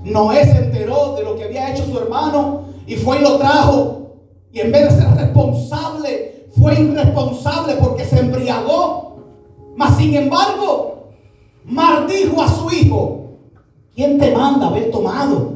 Noé 0.05 0.45
se 0.45 0.59
enteró 0.59 1.15
de 1.17 1.25
lo 1.25 1.37
que 1.37 1.45
había 1.45 1.73
hecho 1.73 1.87
su 1.87 1.97
hermano 1.97 2.65
y 2.87 2.97
fue 2.97 3.19
y 3.19 3.23
lo 3.23 3.39
trajo. 3.39 4.17
Y 4.53 4.61
en 4.61 4.73
vez 4.73 4.91
de 4.95 5.01
ser 5.03 5.15
responsable, 5.15 6.49
fue 6.51 6.79
irresponsable 6.79 7.77
porque 7.81 8.05
se 8.05 8.21
embriagó. 8.21 9.12
Mas 9.77 9.97
sin 9.97 10.15
embargo, 10.15 11.09
maldijo 11.65 12.43
a 12.43 12.49
su 12.49 12.71
hijo. 12.71 13.19
¿Quién 13.95 14.19
te 14.19 14.35
manda 14.35 14.69
haber 14.69 14.91
tomado? 14.91 15.53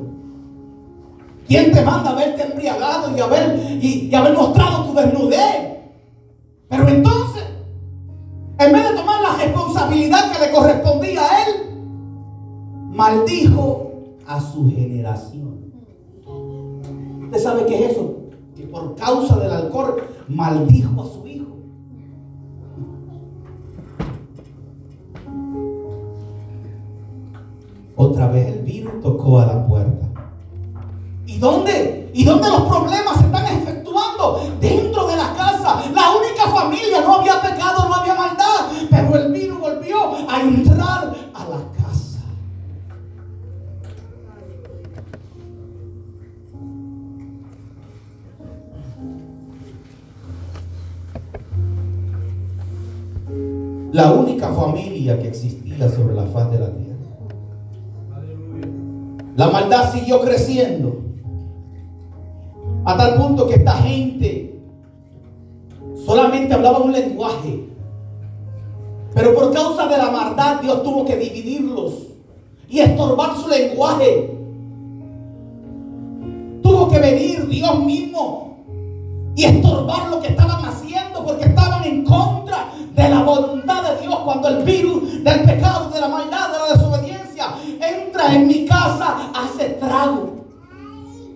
¿Quién 1.47 1.73
te 1.73 1.83
manda 1.83 2.11
haberte 2.11 2.43
embriagado 2.43 3.17
y 3.17 3.21
haber, 3.21 3.79
y, 3.83 4.15
haber 4.15 4.37
mostrado 4.37 4.87
tu 4.87 4.95
desnudez? 4.95 5.79
Pero 6.69 6.89
entonces, 6.89 7.45
en 8.59 8.73
vez 8.73 8.91
de 8.91 8.97
tomar 8.97 9.23
la 9.23 9.37
responsabilidad 9.37 10.33
que 10.33 10.45
le 10.45 10.53
correspondía 10.53 11.23
a 11.23 11.43
él, 11.45 11.67
maldijo 12.91 13.93
a 14.27 14.41
su 14.41 14.69
generación. 14.71 15.73
¿Usted 17.23 17.39
sabe 17.39 17.67
qué 17.67 17.85
es 17.85 17.93
eso? 17.93 18.17
Que 18.57 18.65
por 18.65 18.97
causa 18.97 19.37
del 19.39 19.53
alcohol 19.53 20.03
maldijo 20.29 21.01
a 21.01 21.07
su 21.07 21.16
Otra 27.99 28.29
vez 28.29 28.49
el 28.49 28.59
virus 28.61 29.01
tocó 29.01 29.41
a 29.41 29.47
la 29.47 29.67
puerta. 29.67 30.07
¿Y 31.27 31.39
dónde? 31.39 32.11
¿Y 32.13 32.25
dónde 32.25 32.49
los 32.51 32.63
problemas 32.63 33.17
se 33.19 33.25
están 33.25 33.47
efectuando? 33.47 34.41
Dentro 34.61 35.07
de 35.07 35.17
la 35.17 35.33
casa. 35.35 35.83
La 35.95 36.11
única 36.15 36.47
familia 36.55 37.01
no 37.01 37.15
había 37.15 37.41
pecado, 37.41 37.89
no 37.89 37.95
había 37.95 38.15
maldad. 38.15 38.71
Pero 38.91 39.17
el 39.17 39.33
virus 39.33 39.59
volvió 39.59 39.97
a 40.29 40.41
entrar 40.43 41.15
a 41.33 41.49
la 41.49 41.73
casa. 41.73 42.21
La 53.93 54.13
única 54.13 54.53
familia 54.53 55.19
que 55.19 55.29
existía 55.29 55.89
sobre 55.89 56.15
la 56.15 56.27
faz 56.27 56.51
de 56.51 56.59
la 56.59 56.67
tierra. 56.67 56.76
La 59.37 59.49
maldad 59.49 59.93
siguió 59.93 60.23
creciendo. 60.23 61.03
A 62.87 62.97
tal 62.97 63.17
punto 63.17 63.47
que 63.47 63.57
esta 63.57 63.75
gente 63.75 64.59
solamente 66.07 66.55
hablaba 66.55 66.79
un 66.79 66.93
lenguaje. 66.93 67.69
Pero 69.15 69.35
por 69.35 69.53
causa 69.53 69.87
de 69.89 69.99
la 69.99 70.11
maldad 70.11 70.61
Dios 70.63 70.83
tuvo 70.83 71.05
que 71.05 71.17
dividirlos 71.17 71.93
y 72.69 72.81
estorbar 72.81 73.37
su 73.37 73.49
lenguaje. 73.49 74.39
Tuvo 76.63 76.89
que 76.89 76.99
venir 76.99 77.47
Dios 77.47 77.85
mismo 77.85 78.57
y 79.35 79.45
estorbar 79.45 80.09
lo 80.09 80.21
que 80.23 80.29
estaban 80.29 80.65
haciendo 80.65 81.25
porque 81.25 81.45
estaban 81.45 81.85
en 81.85 82.05
contra 82.05 82.73
de 82.95 83.09
la 83.09 83.23
voluntad 83.23 83.83
de 83.83 84.01
Dios 84.01 84.17
cuando 84.25 84.49
el 84.49 84.65
virus 84.65 85.23
del 85.23 85.45
pecado, 85.45 85.91
de 85.91 86.01
la 86.01 86.09
maldad, 86.09 86.53
de 86.53 86.59
la 86.59 86.73
desobediencia 86.73 87.49
en 88.21 88.47
mi 88.47 88.67
casa, 88.67 89.31
hace 89.35 89.71
trago. 89.71 90.37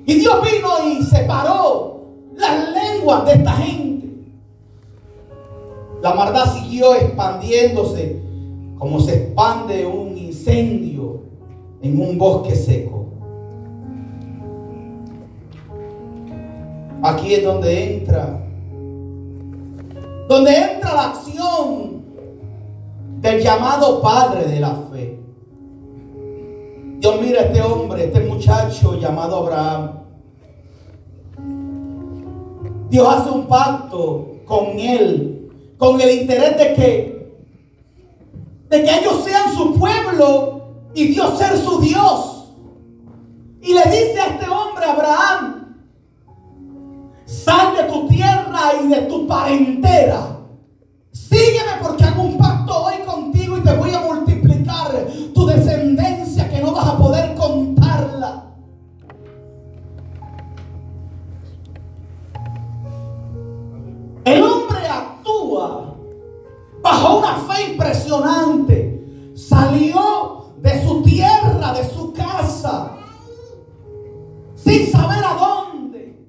Y 0.07 0.15
Dios 0.15 0.37
vino 0.43 0.69
y 0.89 1.03
separó 1.05 2.01
las 2.35 2.71
lenguas 2.71 3.25
de 3.27 3.33
esta 3.33 3.53
gente. 3.53 4.09
La 6.03 6.15
maldad 6.15 6.53
siguió 6.55 6.95
expandiéndose 6.95 8.21
como 8.79 8.99
se 8.99 9.15
expande 9.15 9.85
un 9.85 10.17
incendio 10.17 11.21
en 11.83 12.01
un 12.01 12.17
bosque 12.17 12.57
seco. 12.57 13.07
Aquí 17.03 17.35
es 17.35 17.45
donde 17.45 17.97
entra, 17.97 18.41
donde 20.29 20.57
entra 20.57 20.95
la 20.95 21.05
acción 21.11 22.03
del 23.21 23.43
llamado 23.43 24.01
Padre 24.01 24.47
de 24.47 24.61
la 24.61 24.75
fe. 24.91 25.20
Dios 27.01 27.19
mira 27.19 27.41
a 27.41 27.45
este 27.45 27.63
hombre, 27.63 28.05
este 28.05 28.21
muchacho 28.21 29.01
llamado 29.01 29.39
Abraham. 29.39 30.01
Dios 32.91 33.09
hace 33.09 33.31
un 33.31 33.47
pacto 33.47 34.37
con 34.45 34.79
él, 34.79 35.51
con 35.79 35.99
el 35.99 36.21
interés 36.21 36.59
de 36.59 36.75
que, 36.75 37.41
de 38.69 38.85
que 38.85 38.99
ellos 38.99 39.25
sean 39.25 39.51
su 39.55 39.79
pueblo 39.79 40.61
y 40.95 41.07
Dios 41.07 41.39
ser 41.39 41.57
su 41.57 41.81
Dios. 41.81 42.53
Y 43.63 43.73
le 43.73 43.85
dice 43.85 44.21
a 44.21 44.27
este 44.27 44.47
hombre, 44.47 44.85
Abraham, 44.85 45.77
sal 47.25 47.77
de 47.79 47.85
tu 47.85 48.09
tierra 48.09 48.73
y 48.85 48.89
de 48.89 49.01
tu 49.03 49.27
parentela. 49.27 50.37
Sígueme 51.13 51.73
porque 51.81 52.00
una 67.21 67.37
fe 67.37 67.73
impresionante. 67.73 69.33
Salió 69.35 70.55
de 70.59 70.85
su 70.85 71.03
tierra, 71.03 71.73
de 71.73 71.89
su 71.89 72.13
casa, 72.13 72.93
sin 74.55 74.91
saber 74.91 75.25
a 75.25 75.35
dónde, 75.35 76.27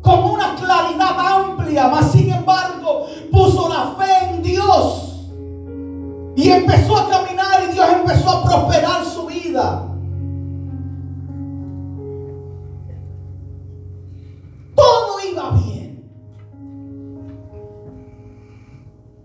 con 0.00 0.24
una 0.24 0.54
claridad 0.54 1.18
amplia, 1.18 1.88
mas 1.88 2.12
sin 2.12 2.32
embargo 2.32 3.06
puso 3.30 3.68
la 3.68 3.94
fe 3.98 4.30
en 4.30 4.42
Dios 4.42 5.04
y 6.36 6.50
empezó 6.50 6.96
a 6.96 7.08
caminar 7.08 7.64
y 7.68 7.72
Dios 7.72 7.86
empezó 8.00 8.30
a 8.30 8.44
prosperar 8.44 9.04
su 9.04 9.26
vida. 9.26 9.93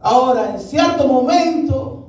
Ahora, 0.01 0.51
en 0.51 0.59
cierto 0.59 1.07
momento, 1.07 2.07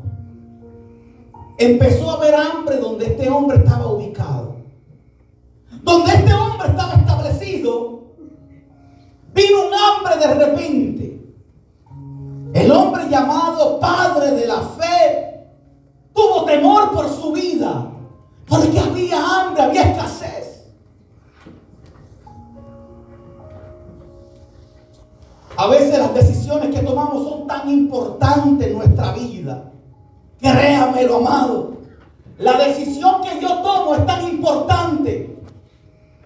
empezó 1.59 2.11
a 2.11 2.15
haber 2.15 2.35
hambre 2.35 2.77
donde 2.77 3.07
este 3.07 3.29
hombre 3.29 3.59
estaba 3.59 3.87
ubicado. 3.87 4.57
Donde 5.83 6.13
este 6.13 6.33
hombre 6.33 6.69
estaba 6.69 6.95
establecido, 6.95 8.03
vino 9.35 9.67
un 9.67 9.75
hambre 9.75 10.17
de 10.27 10.35
repente. 10.35 11.01
El 12.53 12.71
hombre 12.73 13.09
llamado 13.09 13.79
Padre 13.81 14.33
de 14.33 14.47
la 14.47 14.61
Fe 14.61 15.47
tuvo 16.13 16.45
temor 16.45 16.91
por 16.93 17.09
su 17.09 17.33
vida, 17.33 17.91
porque 18.47 18.79
había 18.79 19.41
hambre, 19.41 19.63
había 19.63 19.83
escasez. 19.83 20.50
A 25.61 25.67
veces 25.67 25.99
las 25.99 26.15
decisiones 26.15 26.75
que 26.75 26.81
tomamos 26.81 27.23
son 27.29 27.47
tan 27.47 27.69
importantes 27.69 28.67
en 28.67 28.79
nuestra 28.79 29.13
vida. 29.13 29.71
Créamelo, 30.41 31.17
amado. 31.19 31.73
La 32.39 32.57
decisión 32.57 33.21
que 33.21 33.39
yo 33.43 33.59
tomo 33.59 33.95
es 33.95 34.07
tan 34.07 34.27
importante. 34.27 35.39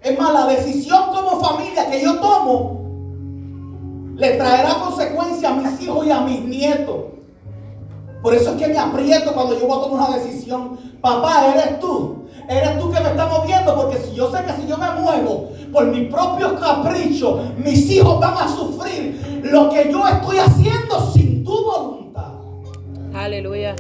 Es 0.01 0.17
más, 0.17 0.33
la 0.33 0.47
decisión 0.47 1.07
como 1.13 1.41
familia 1.41 1.91
que 1.91 2.01
yo 2.01 2.21
tomo 2.21 2.81
le 4.15 4.37
traerá 4.37 4.77
consecuencias 4.79 5.51
a 5.51 5.57
mis 5.57 5.81
hijos 5.81 6.07
y 6.07 6.13
a 6.13 6.21
mis 6.21 6.41
nietos. 6.45 7.07
Por 8.23 8.35
eso 8.35 8.53
es 8.53 8.57
que 8.57 8.69
me 8.69 8.79
aprieto 8.79 9.35
cuando 9.35 9.59
yo 9.59 9.67
voy 9.67 9.79
a 9.79 9.83
tomar 9.83 10.11
una 10.11 10.17
decisión. 10.17 10.79
Papá, 11.01 11.53
eres 11.53 11.81
tú. 11.81 12.24
Eres 12.49 12.79
tú 12.79 12.91
que 12.91 13.01
me 13.01 13.09
estás 13.09 13.31
moviendo 13.31 13.75
porque 13.75 13.99
si 13.99 14.15
yo 14.15 14.31
sé 14.31 14.45
que 14.45 14.53
si 14.53 14.69
yo 14.69 14.77
me 14.77 14.91
muevo 15.01 15.51
por 15.73 15.87
mis 15.87 16.13
propios 16.13 16.53
caprichos, 16.61 17.41
mis 17.57 17.91
hijos 17.91 18.21
van 18.21 18.35
a 18.35 18.49
sufrir 18.49 19.41
lo 19.45 19.71
que 19.71 19.91
yo 19.91 20.07
estoy 20.07 20.39
haciendo 20.39 21.11
sin 21.13 21.43
tu 21.43 21.65
voluntad. 21.65 22.33
Aleluya. 23.15 23.75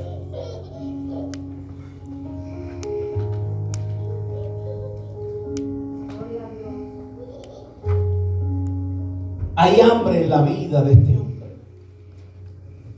Hay 9.56 9.80
hambre 9.80 10.24
en 10.24 10.30
la 10.30 10.42
vida 10.42 10.82
de 10.82 10.92
este 10.92 11.16
hombre. 11.16 11.56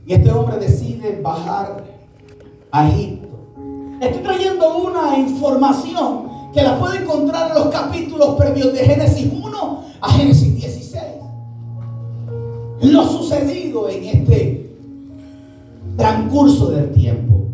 Y 0.05 0.13
este 0.13 0.31
hombre 0.31 0.57
decide 0.57 1.21
bajar 1.21 1.83
a 2.71 2.89
Egipto. 2.89 3.26
Estoy 3.99 4.21
trayendo 4.21 4.77
una 4.77 5.17
información 5.17 6.51
que 6.53 6.61
la 6.61 6.77
puede 6.79 6.99
encontrar 6.99 7.49
en 7.49 7.55
los 7.55 7.67
capítulos 7.67 8.35
previos 8.35 8.71
de 8.73 8.79
Génesis 8.79 9.31
1 9.33 9.83
a 10.01 10.11
Génesis 10.11 10.55
16. 10.55 11.03
Lo 12.81 13.07
sucedido 13.07 13.89
en 13.89 14.03
este 14.03 14.69
transcurso 15.97 16.69
del 16.69 16.91
tiempo. 16.91 17.45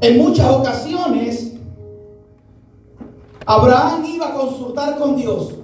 En 0.00 0.18
muchas 0.18 0.50
ocasiones, 0.50 1.54
Abraham 3.46 4.04
iba 4.04 4.28
a 4.28 4.34
consultar 4.34 4.98
con 4.98 5.16
Dios. 5.16 5.54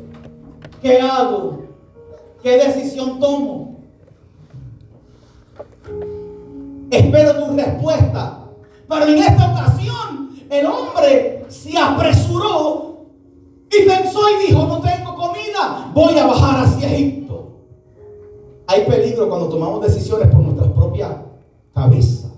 ¿Qué 0.80 1.00
hago? 1.00 1.64
¿Qué 2.40 2.56
decisión 2.56 3.18
tomo? 3.18 3.78
Espero 6.96 7.44
tu 7.44 7.56
respuesta. 7.56 8.44
Pero 8.88 9.06
en 9.06 9.18
esta 9.18 9.52
ocasión 9.52 10.30
el 10.48 10.66
hombre 10.66 11.44
se 11.48 11.76
apresuró 11.76 13.06
y 13.66 13.88
pensó 13.88 14.20
y 14.30 14.46
dijo, 14.46 14.66
no 14.66 14.80
tengo 14.80 15.14
comida, 15.16 15.90
voy 15.92 16.16
a 16.18 16.26
bajar 16.26 16.64
hacia 16.64 16.92
Egipto. 16.92 17.52
Hay 18.68 18.84
peligro 18.86 19.28
cuando 19.28 19.48
tomamos 19.48 19.82
decisiones 19.82 20.28
por 20.28 20.40
nuestra 20.40 20.72
propia 20.72 21.24
cabeza, 21.74 22.28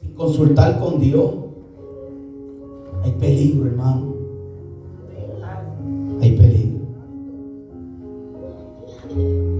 sin 0.00 0.14
consultar 0.14 0.78
con 0.78 1.00
Dios. 1.00 1.30
Hay 3.02 3.12
peligro, 3.12 3.66
hermano. 3.66 4.14
Hay 6.20 6.32
peligro. 6.32 6.80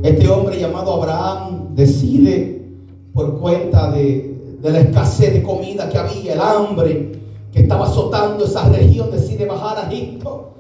Este 0.03 0.29
hombre 0.29 0.61
llamado 0.61 0.95
Abraham 0.95 1.75
decide 1.75 2.60
por 3.13 3.39
cuenta 3.39 3.91
de, 3.91 4.59
de 4.61 4.71
la 4.71 4.81
escasez 4.81 5.33
de 5.33 5.43
comida 5.43 5.89
que 5.89 5.99
había, 5.99 6.35
el 6.35 6.41
hambre 6.41 7.21
que 7.53 7.61
estaba 7.61 7.87
azotando 7.87 8.45
esa 8.45 8.69
región, 8.69 9.11
decide 9.11 9.47
bajar 9.47 9.79
a 9.79 9.91
Egipto. 9.91 10.51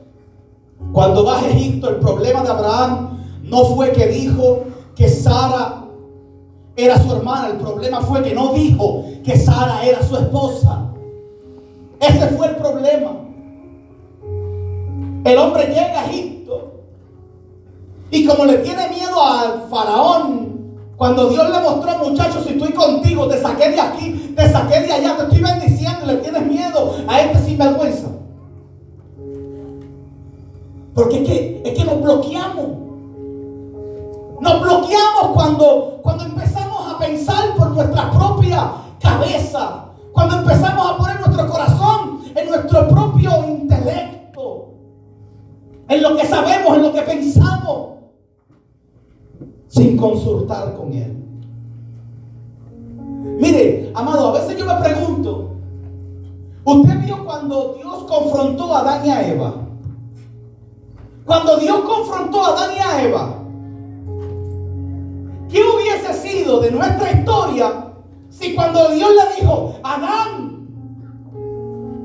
Cuando 0.93 1.25
baja 1.25 1.47
a 1.47 1.51
Egipto, 1.51 1.89
el 1.89 1.97
problema 1.97 2.43
de 2.43 2.49
Abraham 2.49 3.19
no 3.45 3.65
fue 3.67 3.93
que 3.93 4.07
dijo 4.09 4.65
que 4.97 5.09
Sara 5.09 5.85
era 6.77 6.99
su 7.03 7.13
hermana, 7.13 7.49
el 7.49 7.57
problema 7.59 8.01
fue 8.01 8.23
que 8.23 8.35
no 8.35 8.53
dijo 8.53 9.05
que 9.25 9.37
Sara 9.37 9.85
era 9.85 10.03
su 10.03 10.17
esposa. 10.17 10.91
Ese 12.01 12.29
fue 12.29 12.49
el 12.49 12.57
problema. 12.57 13.13
El 15.25 15.39
hombre 15.39 15.67
llega 15.67 16.01
a 16.01 16.07
Egipto 16.07 16.73
y 18.11 18.25
como 18.27 18.47
le 18.47 18.59
tiene 18.59 18.89
miedo 18.89 19.23
al 19.23 19.69
faraón, 19.71 20.60
cuando 21.01 21.31
Dios 21.31 21.49
le 21.49 21.61
mostró, 21.61 22.11
muchachos, 22.11 22.45
si 22.45 22.51
estoy 22.51 22.73
contigo, 22.75 23.27
te 23.27 23.41
saqué 23.41 23.71
de 23.71 23.81
aquí, 23.81 24.35
te 24.37 24.53
saqué 24.53 24.81
de 24.81 24.93
allá, 24.93 25.17
te 25.17 25.23
estoy 25.23 25.41
bendiciendo 25.41 26.05
le 26.05 26.17
tienes 26.17 26.45
miedo 26.45 26.95
a 27.09 27.23
este 27.23 27.39
sinvergüenza. 27.39 28.09
Porque 30.95 31.23
es 31.23 31.27
que, 31.27 31.63
es 31.65 31.79
que 31.79 31.85
nos 31.87 32.03
bloqueamos. 32.03 32.67
Nos 34.41 34.61
bloqueamos 34.61 35.29
cuando, 35.33 36.01
cuando 36.03 36.25
empezamos 36.25 36.93
a 36.93 36.99
pensar 36.99 37.57
por 37.57 37.71
nuestra 37.71 38.11
propia 38.11 38.71
cabeza. 39.01 39.87
Cuando 40.13 40.37
empezamos 40.37 40.87
a 40.87 40.97
poner 40.99 41.19
nuestro 41.21 41.49
corazón 41.49 42.21
en 42.35 42.47
nuestro 42.47 42.89
propio 42.89 43.43
intelecto. 43.49 44.75
En 45.89 46.03
lo 46.03 46.15
que 46.15 46.27
sabemos, 46.27 46.77
en 46.77 46.83
lo 46.83 46.93
que 46.93 47.01
pensamos. 47.01 48.00
Sin 49.71 49.97
consultar 49.97 50.77
con 50.77 50.93
Él. 50.93 51.17
Mire, 53.39 53.93
amado, 53.95 54.29
a 54.29 54.33
veces 54.33 54.59
yo 54.59 54.67
me 54.67 54.75
pregunto. 54.75 55.53
¿Usted 56.65 57.05
vio 57.05 57.25
cuando 57.25 57.75
Dios 57.79 58.05
confrontó 58.09 58.75
a 58.75 58.81
Adán 58.81 59.07
y 59.07 59.11
a 59.11 59.29
Eva? 59.29 59.55
Cuando 61.25 61.57
Dios 61.59 61.81
confrontó 61.81 62.45
a 62.45 62.49
Adán 62.49 62.71
y 62.77 62.81
a 62.81 63.05
Eva, 63.05 63.35
¿qué 65.49 65.63
hubiese 65.63 66.13
sido 66.15 66.61
de 66.61 66.73
nuestra 66.73 67.13
historia 67.13 67.93
si 68.29 68.55
cuando 68.55 68.91
Dios 68.91 69.11
le 69.11 69.41
dijo, 69.41 69.77
Adán, 69.85 70.67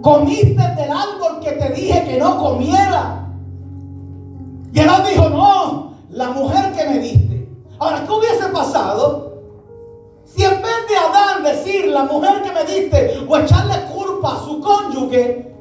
comiste 0.01 0.61
del 0.61 0.91
árbol 0.91 1.39
que 1.41 1.51
te 1.53 1.69
dije 1.73 2.05
que 2.05 2.19
no 2.19 2.37
comiera? 2.37 3.27
Y 4.71 4.79
Adán 4.79 5.03
dijo, 5.09 5.29
no, 5.29 5.93
la 6.11 6.29
mujer 6.29 6.71
que 6.73 6.85
me 6.87 6.99
diste. 6.99 7.24
Ahora, 7.79 8.03
¿qué 8.05 8.11
hubiese 8.11 8.47
pasado 8.49 9.33
si 10.23 10.43
en 10.43 10.61
vez 10.61 10.87
de 10.89 10.97
Adán 10.97 11.43
decir, 11.43 11.87
la 11.87 12.03
mujer 12.03 12.41
que 12.41 12.51
me 12.51 12.63
diste, 12.63 13.25
o 13.27 13.37
echarle 13.37 13.85
culpa 13.93 14.35
a 14.35 14.43
su 14.43 14.59
cónyuge, 14.59 15.55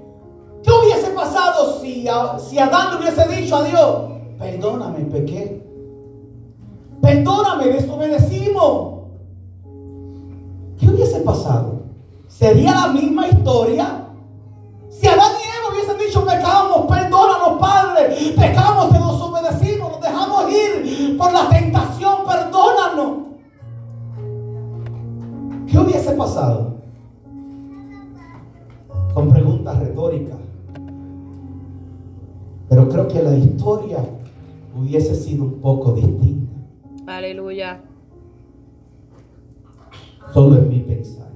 ¿Qué 0.64 0.70
hubiese 0.72 1.10
pasado 1.10 1.78
si, 1.80 2.06
si 2.48 2.58
Adán 2.58 2.92
le 2.92 3.00
hubiese 3.00 3.28
dicho 3.28 3.56
a 3.56 3.64
Dios, 3.64 3.96
perdóname, 4.38 5.00
pequé? 5.00 5.62
Perdóname, 7.02 7.66
desobedecimos. 7.66 8.94
¿Qué 10.78 10.88
hubiese 10.88 11.20
pasado? 11.20 11.82
¿Sería 12.28 12.72
la 12.72 12.88
misma 12.88 13.28
historia? 13.28 14.06
Si 14.88 15.06
Adán 15.06 15.32
y 15.38 15.44
Eva 15.44 15.70
hubiesen 15.70 15.98
dicho, 15.98 16.24
pecamos, 16.24 16.86
perdónanos, 16.86 17.58
Padre, 17.60 18.16
pecamos, 18.34 18.88
te 18.88 18.98
desobedecimos, 18.98 19.92
nos 19.92 20.00
dejamos 20.00 20.50
ir 20.50 21.18
por 21.18 21.30
la 21.30 21.48
tentación, 21.50 21.93
¿Qué 25.66 25.78
hubiese 25.78 26.12
pasado? 26.12 26.76
Son 29.12 29.28
preguntas 29.28 29.76
retóricas. 29.80 30.38
Pero 32.68 32.88
creo 32.88 33.08
que 33.08 33.22
la 33.22 33.36
historia 33.36 34.04
hubiese 34.76 35.16
sido 35.16 35.44
un 35.44 35.60
poco 35.60 35.92
distinta. 35.92 36.52
Aleluya. 37.06 37.80
Solo 40.32 40.58
en 40.58 40.68
mi 40.68 40.78
pensar. 40.80 41.30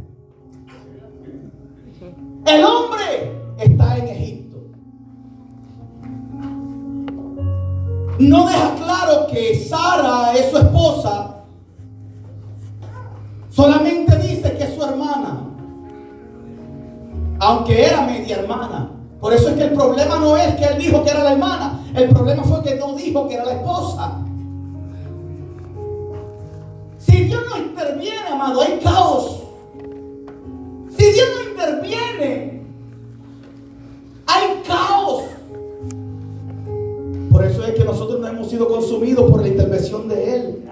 El 2.46 2.64
hombre 2.64 3.32
está 3.58 3.98
en 3.98 4.08
Egipto. 4.08 4.58
No 8.20 8.46
deja 8.46 8.74
claro 8.76 9.26
que 9.32 9.56
Sara 9.56 10.32
es 10.34 10.50
su 10.50 10.58
esposa. 10.58 11.37
Solamente 13.58 14.16
dice 14.18 14.56
que 14.56 14.62
es 14.62 14.74
su 14.76 14.84
hermana. 14.84 15.40
Aunque 17.40 17.86
era 17.86 18.02
media 18.02 18.36
hermana. 18.36 18.92
Por 19.18 19.32
eso 19.32 19.48
es 19.48 19.56
que 19.56 19.64
el 19.64 19.72
problema 19.72 20.20
no 20.20 20.36
es 20.36 20.54
que 20.54 20.64
él 20.64 20.78
dijo 20.78 21.02
que 21.02 21.10
era 21.10 21.24
la 21.24 21.32
hermana. 21.32 21.80
El 21.92 22.08
problema 22.10 22.44
fue 22.44 22.62
que 22.62 22.76
no 22.76 22.94
dijo 22.94 23.26
que 23.26 23.34
era 23.34 23.44
la 23.46 23.54
esposa. 23.54 24.18
Si 26.98 27.24
Dios 27.24 27.42
no 27.50 27.58
interviene, 27.58 28.28
amado, 28.30 28.60
hay 28.60 28.78
caos. 28.78 29.42
Si 30.96 31.04
Dios 31.10 31.28
no 31.34 31.50
interviene, 31.50 32.62
hay 34.26 34.62
caos. 34.68 35.24
Por 37.28 37.44
eso 37.44 37.64
es 37.64 37.74
que 37.74 37.84
nosotros 37.84 38.20
no 38.20 38.28
hemos 38.28 38.48
sido 38.50 38.68
consumidos 38.68 39.28
por 39.28 39.42
la 39.42 39.48
intervención 39.48 40.06
de 40.06 40.36
Él. 40.36 40.68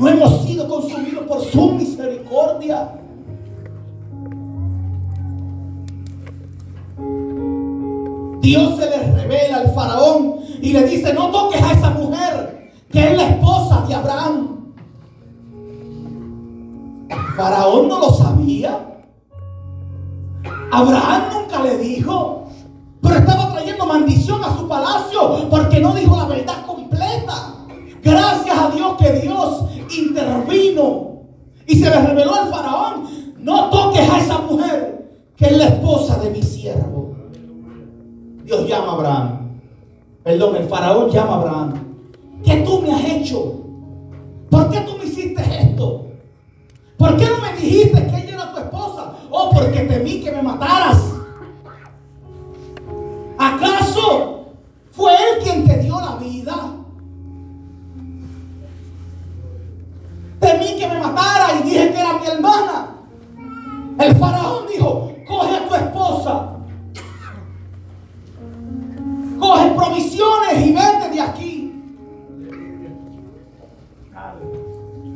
No 0.00 0.08
hemos 0.08 0.46
sido 0.46 0.66
consumidos 0.66 1.24
por 1.24 1.44
su 1.44 1.72
misericordia. 1.72 2.90
Dios 8.40 8.78
se 8.78 8.88
le 8.88 9.12
revela 9.12 9.58
al 9.58 9.74
faraón 9.74 10.36
y 10.62 10.72
le 10.72 10.84
dice, 10.84 11.12
no 11.12 11.30
toques 11.30 11.60
a 11.60 11.72
esa 11.72 11.90
mujer 11.90 12.72
que 12.90 13.10
es 13.10 13.14
la 13.14 13.28
esposa 13.28 13.84
de 13.86 13.94
Abraham. 13.94 14.72
Faraón 17.36 17.88
no 17.88 17.98
lo 17.98 18.10
sabía. 18.14 19.02
Abraham 20.72 21.22
nunca 21.30 21.62
le 21.62 21.76
dijo, 21.76 22.48
pero 23.02 23.16
estaba 23.16 23.52
trayendo 23.52 23.84
maldición 23.84 24.42
a 24.42 24.56
su 24.56 24.66
palacio 24.66 25.46
porque 25.50 25.78
no 25.78 25.92
dijo 25.92 26.16
la 26.16 26.24
verdad 26.24 26.64
completa. 26.66 27.54
Gracias 28.02 28.58
a 28.58 28.70
Dios 28.70 28.96
que 28.98 29.12
Dios 29.20 29.69
intervino 29.92 31.22
y 31.66 31.76
se 31.76 31.90
le 31.90 32.00
reveló 32.00 32.34
al 32.34 32.50
faraón, 32.50 33.04
no 33.38 33.70
toques 33.70 34.08
a 34.08 34.18
esa 34.18 34.38
mujer 34.38 35.10
que 35.36 35.46
es 35.46 35.56
la 35.56 35.64
esposa 35.66 36.18
de 36.18 36.30
mi 36.30 36.42
siervo. 36.42 37.14
Dios 38.44 38.68
llama 38.68 38.88
a 38.88 38.94
Abraham. 38.94 39.50
Perdón, 40.22 40.56
el 40.56 40.68
faraón 40.68 41.10
llama 41.10 41.34
a 41.34 41.36
Abraham. 41.36 41.74
¿Qué 42.44 42.56
tú 42.56 42.82
me 42.82 42.92
has 42.92 43.04
hecho? 43.04 43.60
¿Por 44.50 44.70
qué 44.70 44.80
tú 44.80 44.98
me 44.98 45.04
hiciste 45.04 45.42
esto? 45.60 46.06
¿Por 46.96 47.16
qué 47.16 47.26
no 47.26 47.38
me 47.38 47.56
dijiste 47.56 48.06
que 48.06 48.16
ella 48.16 48.34
era 48.34 48.52
tu 48.52 48.58
esposa? 48.58 49.14
Oh, 49.30 49.50
porque 49.50 49.80
temí 49.80 50.20
que 50.20 50.32
me 50.32 50.42
mataras. 50.42 51.14
¿Acaso 53.38 54.46
fue 54.90 55.12
él 55.12 55.42
quien 55.42 55.66
te 55.66 55.78
dio 55.78 55.98
la 55.98 56.16
vida? 56.16 56.79
Temí 60.70 60.78
que 60.78 60.88
me 60.88 61.00
matara 61.00 61.60
y 61.60 61.62
dije 61.64 61.92
que 61.92 62.00
era 62.00 62.18
mi 62.18 62.26
hermana. 62.26 62.86
El 63.98 64.16
faraón 64.16 64.66
dijo, 64.68 65.12
coge 65.26 65.56
a 65.56 65.68
tu 65.68 65.74
esposa. 65.74 66.48
Coge 69.38 69.70
provisiones 69.70 70.66
y 70.66 70.72
vete 70.72 71.10
de 71.12 71.20
aquí. 71.20 71.82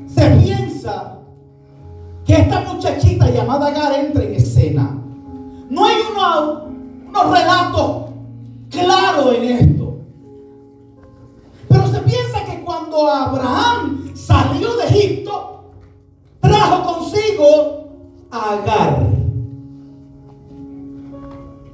Se 0.08 0.30
piensa 0.30 1.18
que 2.24 2.34
esta 2.34 2.60
muchachita 2.60 3.30
llamada 3.30 3.68
Agar 3.68 3.92
entre 3.94 4.26
en 4.26 4.34
escena. 4.34 4.98
No 5.70 5.84
hay 5.84 5.96
uno, 6.10 6.64
unos 7.08 7.30
relatos 7.30 8.10
claros 8.70 9.34
en 9.34 9.44
esto. 9.44 9.96
Pero 11.68 11.86
se 11.88 11.98
piensa 12.00 12.44
que 12.44 12.60
cuando 12.62 13.10
Abraham 13.10 14.03
salió 14.26 14.76
de 14.76 14.84
Egipto, 14.84 15.64
trajo 16.40 16.94
consigo 16.94 17.88
a 18.30 18.52
Agar. 18.52 19.06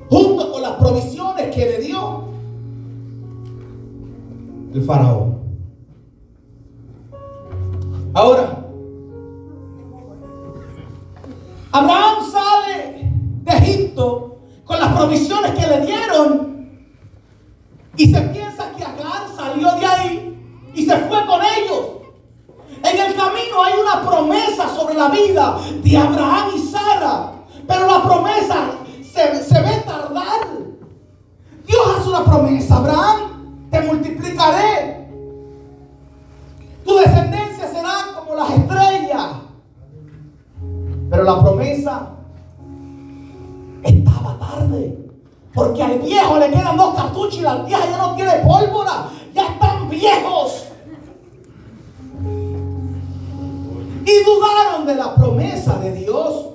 Junto 0.08 0.52
con 0.52 0.62
las 0.62 0.72
provisiones 0.72 1.54
que 1.54 1.66
le 1.66 1.78
dio 1.78 2.24
el 4.74 4.82
faraón. 4.82 5.38
Ahora, 8.12 8.64
Abraham 11.70 12.16
sale 12.32 13.10
de 13.44 13.52
Egipto 13.52 14.38
con 14.64 14.80
las 14.80 14.92
provisiones 14.96 15.52
que 15.52 15.66
le 15.68 15.86
dieron 15.86 16.70
y 17.96 18.12
se 18.12 18.20
piensa 18.20 18.72
que 18.76 18.82
Agar 18.82 19.28
salió 19.36 19.72
de 19.76 19.86
ahí 19.86 20.70
y 20.74 20.84
se 20.84 20.96
fue 20.96 21.24
con 21.26 21.40
ellos. 21.40 21.99
En 22.82 22.98
el 22.98 23.14
camino 23.14 23.62
hay 23.62 23.74
una 23.80 24.08
promesa 24.08 24.68
sobre 24.74 24.94
la 24.94 25.08
vida 25.08 25.58
de 25.82 25.96
Abraham 25.96 26.50
y 26.54 26.58
Sara, 26.58 27.32
pero 27.66 27.86
la 27.86 28.02
promesa 28.02 28.70
se, 29.02 29.44
se 29.44 29.60
ve 29.60 29.82
tardar. 29.84 30.48
Dios 31.66 31.80
hace 31.96 32.08
una 32.08 32.24
promesa, 32.24 32.76
Abraham, 32.76 33.68
te 33.70 33.80
multiplicaré. 33.82 35.08
Tu 36.84 36.96
descendencia 36.96 37.68
será 37.68 38.18
como 38.18 38.34
las 38.34 38.50
estrellas. 38.50 39.26
Pero 41.10 41.22
la 41.22 41.40
promesa 41.42 42.08
estaba 43.82 44.38
tarde. 44.38 44.96
Porque 45.52 45.82
al 45.82 45.98
viejo 45.98 46.38
le 46.38 46.50
quedan 46.50 46.76
dos 46.76 46.94
cartuchos 46.94 47.38
y 47.38 47.42
la 47.42 47.56
vieja 47.56 47.84
ya 47.90 47.98
no 47.98 48.14
tiene 48.14 48.32
pólvora. 48.36 49.08
Ya 49.34 49.46
están 49.48 49.88
viejos. 49.88 50.69
Y 54.10 54.24
dudaron 54.24 54.86
de 54.86 54.94
la 54.96 55.14
promesa 55.14 55.78
de 55.78 55.92
Dios. 55.92 56.46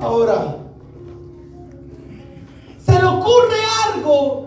Ahora, 0.00 0.56
se 2.84 2.92
le 2.92 3.04
ocurre 3.04 3.60
algo 3.86 4.46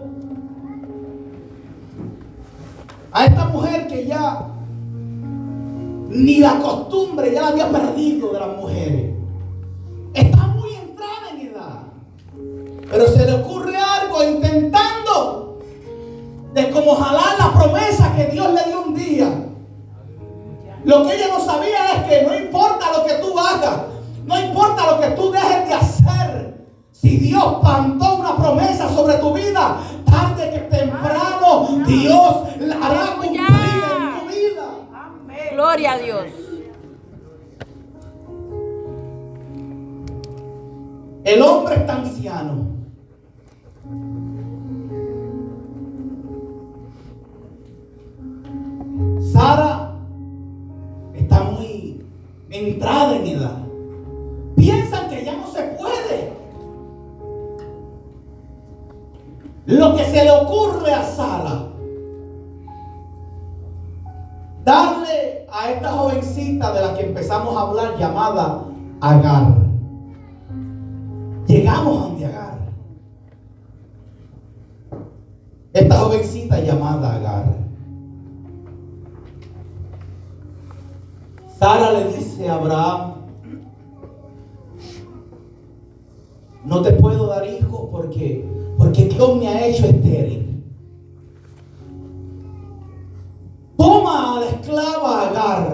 a 3.11 3.25
esta 3.25 3.45
mujer 3.45 3.87
que 3.87 4.05
ya 4.05 4.47
ni 6.09 6.39
la 6.39 6.59
costumbre 6.59 7.31
ya 7.33 7.41
la 7.41 7.47
había 7.49 7.69
perdido 7.69 8.33
de 8.33 8.39
las 8.39 8.57
mujeres. 8.57 9.15
Está 10.13 10.47
muy 10.47 10.73
entrada 10.73 11.29
en 11.33 11.47
edad. 11.47 11.79
Pero 12.89 13.07
se 13.07 13.25
le 13.25 13.33
ocurre 13.33 13.77
algo 13.77 14.23
intentando 14.23 14.68
de 16.53 16.71
como 16.71 16.95
jalar 16.95 17.37
la 17.37 17.51
promesa 17.53 18.13
que 18.15 18.25
Dios 18.27 18.53
le 18.53 18.63
dio 18.63 18.81
un 18.81 18.95
día. 18.95 19.29
Lo 20.83 21.05
que 21.05 21.15
ella 21.15 21.27
no 21.27 21.39
sabía 21.43 21.93
es 21.95 22.03
que 22.07 22.25
no 22.25 22.35
importa 22.35 22.91
lo 22.97 23.05
que 23.05 23.13
tú 23.15 23.37
hagas, 23.37 23.81
no 24.25 24.39
importa 24.39 24.91
lo 24.91 24.99
que 24.99 25.09
tú 25.11 25.31
dejes 25.31 25.67
de 25.67 25.73
hacer. 25.73 26.65
Si 26.91 27.17
Dios 27.17 27.55
plantó 27.61 28.15
una 28.15 28.35
promesa 28.35 28.89
sobre 28.89 29.15
tu 29.15 29.33
vida, 29.33 29.77
tarde 30.05 30.49
que 30.51 30.59
temprano 30.77 31.83
Dios 31.85 32.35
la 32.59 32.75
hará 32.75 33.15
cumplir 33.15 33.41
en 33.41 34.19
tu 34.19 34.27
vida. 34.27 35.51
Gloria 35.53 35.93
a 35.93 35.97
Dios. 35.97 36.25
El 41.23 41.41
hombre 41.41 41.75
está 41.75 41.93
anciano. 41.93 42.67
Sara 49.31 49.91
está 51.13 51.43
muy 51.43 52.03
entrada 52.49 53.15
en 53.15 53.27
edad. 53.27 53.57
Piensan 54.55 55.09
que 55.09 55.23
ya 55.23 55.35
no 55.35 55.47
se 55.47 55.61
puede. 55.61 56.33
Lo 59.65 59.95
que 59.95 60.05
se 60.05 60.23
le 60.23 60.31
ocurre 60.31 60.91
a 60.93 61.03
Sara, 61.03 61.67
darle 64.65 65.45
a 65.51 65.71
esta 65.71 65.91
jovencita 65.91 66.73
de 66.73 66.81
la 66.81 66.95
que 66.95 67.05
empezamos 67.05 67.55
a 67.55 67.61
hablar 67.61 67.97
llamada 67.99 68.63
Agar. 68.99 69.53
Llegamos 71.45 71.97
a 71.97 72.01
donde 72.01 72.25
Agar. 72.25 72.59
Esta 75.73 75.95
jovencita 75.99 76.59
llamada 76.61 77.15
Agar. 77.15 77.38
Sara 81.59 81.91
le 81.91 82.13
dice 82.13 82.47
a 82.47 82.55
Abraham, 82.55 83.15
no 86.63 86.81
te 86.81 86.93
puedo 86.93 87.27
dar 87.27 87.45
hijo 87.45 87.89
porque, 87.91 88.49
porque 88.77 89.03
Dios 89.09 89.37
me 89.37 89.49
ha 89.49 89.67
hecho 89.67 89.85
estéril. 89.87 90.63
Toma 93.75 94.37
a 94.37 94.39
la 94.39 94.45
esclava 94.45 95.27
Agar. 95.27 95.68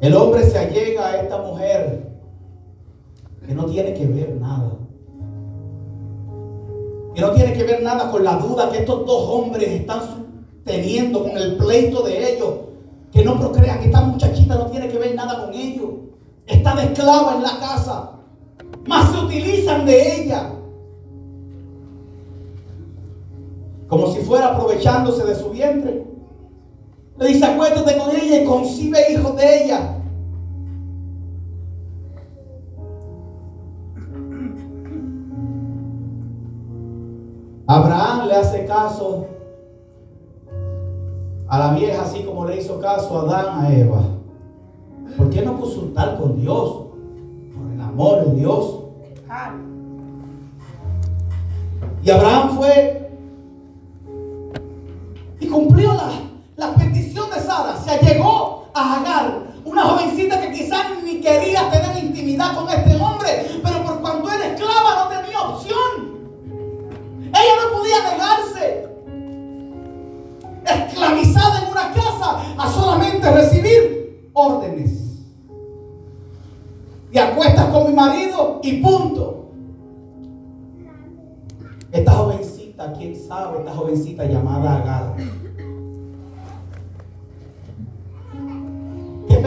El 0.00 0.14
hombre 0.14 0.44
se 0.44 0.58
allega 0.58 1.08
a 1.08 1.16
esta 1.22 1.38
mujer 1.38 2.08
que 3.46 3.54
no 3.54 3.66
tiene 3.66 3.94
que 3.94 4.06
ver 4.06 4.36
nada. 4.36 4.72
Que 7.14 7.20
no 7.20 7.32
tiene 7.32 7.52
que 7.52 7.64
ver 7.64 7.82
nada 7.82 8.10
con 8.10 8.22
la 8.22 8.36
duda 8.36 8.70
que 8.70 8.78
estos 8.78 9.04
dos 9.04 9.28
hombres 9.28 9.68
están 9.68 10.00
teniendo 10.64 11.22
con 11.24 11.36
el 11.36 11.56
pleito 11.56 12.02
de 12.02 12.34
ellos. 12.34 12.54
Que 13.10 13.24
no 13.24 13.40
procrean, 13.40 13.80
que 13.80 13.86
esta 13.86 14.02
muchachita 14.02 14.54
no 14.54 14.66
tiene 14.66 14.88
que 14.88 14.98
ver 14.98 15.14
nada 15.16 15.44
con 15.44 15.52
ellos. 15.52 15.90
Está 16.46 16.76
de 16.76 16.84
esclava 16.84 17.34
en 17.34 17.42
la 17.42 17.58
casa. 17.58 18.10
Más 18.86 19.10
se 19.10 19.18
utilizan 19.18 19.84
de 19.84 20.22
ella. 20.22 20.52
Como 23.88 24.06
si 24.12 24.20
fuera 24.20 24.54
aprovechándose 24.54 25.24
de 25.24 25.34
su 25.34 25.50
vientre. 25.50 26.07
Le 27.18 27.26
dice, 27.26 27.44
acuérdate 27.44 27.98
con 27.98 28.10
ella 28.14 28.42
y 28.42 28.44
concibe 28.44 28.98
hijos 29.12 29.36
de 29.36 29.64
ella. 29.64 29.94
Abraham 37.66 38.28
le 38.28 38.34
hace 38.34 38.64
caso 38.64 39.26
a 41.48 41.58
la 41.58 41.74
vieja 41.74 42.02
así 42.02 42.22
como 42.22 42.46
le 42.46 42.58
hizo 42.58 42.80
caso 42.80 43.18
a 43.18 43.22
Adán 43.22 43.64
a 43.64 43.74
Eva. 43.74 44.02
¿Por 45.16 45.28
qué 45.30 45.42
no 45.42 45.58
consultar 45.58 46.18
con 46.18 46.40
Dios? 46.40 46.86
Por 47.54 47.72
el 47.74 47.80
amor 47.80 48.24
de 48.26 48.36
Dios. 48.36 48.78
Y 52.02 52.10
Abraham 52.10 52.50
fue 52.56 53.10
y 55.40 55.46
cumplió 55.46 55.92
la, 55.92 56.10
la 56.58 56.74
petición 56.74 57.30
de 57.30 57.40
Sara. 57.40 57.80
Se 57.82 57.90
allegó 57.92 58.66
a 58.74 59.00
Agar, 59.00 59.42
una 59.64 59.82
jovencita 59.84 60.40
que 60.40 60.52
quizás 60.52 60.86
ni 61.04 61.20
quería 61.20 61.70
tener 61.70 62.04
intimidad 62.04 62.54
con 62.56 62.68
este 62.68 62.96
hombre, 62.96 63.60
pero 63.62 63.84
por 63.84 64.00
cuanto 64.00 64.28
era 64.28 64.48
esclava 64.48 65.04
no 65.04 65.08
tenía 65.08 65.40
opción. 65.40 66.18
Ella 67.28 67.54
no 67.62 67.78
podía 67.78 68.10
negarse, 68.10 68.88
esclavizada 70.66 71.62
en 71.62 71.70
una 71.70 71.92
casa, 71.92 72.42
a 72.58 72.72
solamente 72.72 73.30
recibir 73.30 74.30
órdenes. 74.32 74.98
Y 77.12 77.18
acuestas 77.18 77.66
con 77.66 77.86
mi 77.86 77.94
marido 77.94 78.60
y 78.64 78.82
punto. 78.82 79.52
Esta 81.92 82.12
jovencita, 82.12 82.92
quién 82.94 83.16
sabe, 83.16 83.60
esta 83.60 83.72
jovencita 83.72 84.24
llamada 84.24 84.78
Agar. 84.78 85.14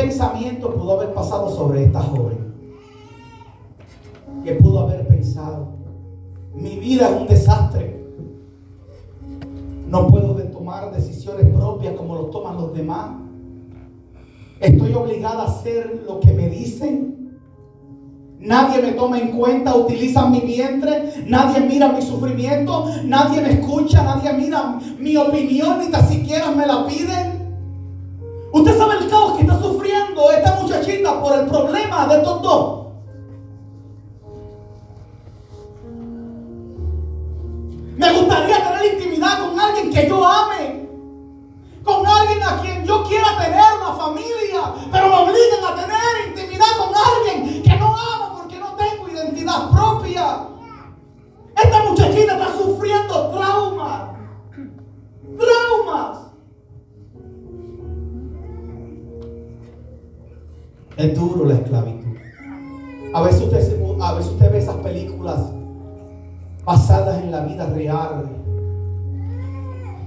Pensamiento 0.02 0.74
pudo 0.74 0.94
haber 0.94 1.14
pasado 1.14 1.50
sobre 1.56 1.84
esta 1.84 2.02
joven? 2.02 2.54
¿Qué 4.44 4.54
pudo 4.56 4.82
haber 4.82 5.08
pensado? 5.08 5.68
Mi 6.54 6.78
vida 6.78 7.10
es 7.10 7.22
un 7.22 7.28
desastre. 7.28 8.02
No 9.88 10.08
puedo 10.08 10.32
tomar 10.52 10.92
decisiones 10.92 11.46
propias 11.56 11.96
como 11.96 12.16
lo 12.16 12.26
toman 12.28 12.56
los 12.56 12.74
demás. 12.74 13.12
Estoy 14.60 14.94
obligada 14.94 15.44
a 15.44 15.48
hacer 15.48 16.04
lo 16.08 16.20
que 16.20 16.32
me 16.32 16.50
dicen. 16.50 17.40
Nadie 18.40 18.82
me 18.82 18.94
toma 18.94 19.20
en 19.20 19.38
cuenta, 19.38 19.76
utilizan 19.76 20.32
mi 20.32 20.40
vientre, 20.40 21.26
nadie 21.28 21.62
mira 21.62 21.92
mi 21.92 22.02
sufrimiento, 22.02 22.88
nadie 23.06 23.40
me 23.40 23.54
escucha, 23.54 24.02
nadie 24.04 24.34
mira 24.34 24.80
mi 25.00 25.16
opinión, 25.16 25.78
ni 25.80 25.92
tan 25.92 26.08
siquiera 26.08 26.50
me 26.50 26.66
la 26.66 26.88
piden. 26.88 27.41
Usted 28.54 28.78
sabe 28.78 28.98
el 28.98 29.10
caos 29.10 29.38
que 29.38 29.44
está 29.44 29.60
sufriendo 29.60 30.30
esta 30.32 30.56
muchachita 30.56 31.22
por 31.22 31.34
el 31.40 31.46
problema 31.48 32.08
de 32.08 32.18
estos 32.18 32.42
dos. 32.42 32.82
Me 37.96 38.12
gustaría 38.14 38.58
tener 38.58 38.94
intimidad 38.94 39.40
con 39.40 39.58
alguien 39.58 39.94
que 39.94 40.10
yo 40.10 40.28
ame. 40.28 40.90
Con 41.84 42.06
alguien 42.06 42.44
a 42.44 42.62
quien 42.62 42.86
yo 42.86 43.04
quiera 43.04 43.38
tener 43.38 43.64
una 43.80 43.94
familia. 43.94 44.74
Pero 44.92 45.08
me 45.08 45.16
obligan 45.16 45.66
a 45.66 45.76
tener 45.76 46.28
intimidad 46.28 46.78
con 46.78 46.90
alguien 46.94 47.64
que 47.64 47.76
no 47.78 47.88
amo 47.88 48.38
porque 48.38 48.60
no 48.60 48.76
tengo 48.76 49.08
identidad 49.08 49.70
propia. 49.70 50.48
Esta 51.56 51.84
muchachita 51.84 52.34
está 52.34 52.58
sufriendo 52.58 53.30
traumas. 53.30 54.02
Traumas. 55.38 56.31
Es 60.98 61.16
duro 61.16 61.46
la 61.46 61.56
esclavitud. 61.56 62.18
A 63.14 63.22
veces 63.22 63.42
usted, 63.42 63.82
a 64.02 64.14
veces 64.14 64.32
usted 64.32 64.52
ve 64.52 64.58
esas 64.60 64.76
películas 64.78 65.52
basadas 66.64 67.22
en 67.22 67.32
la 67.32 67.42
vida 67.46 67.66
real. 67.68 68.30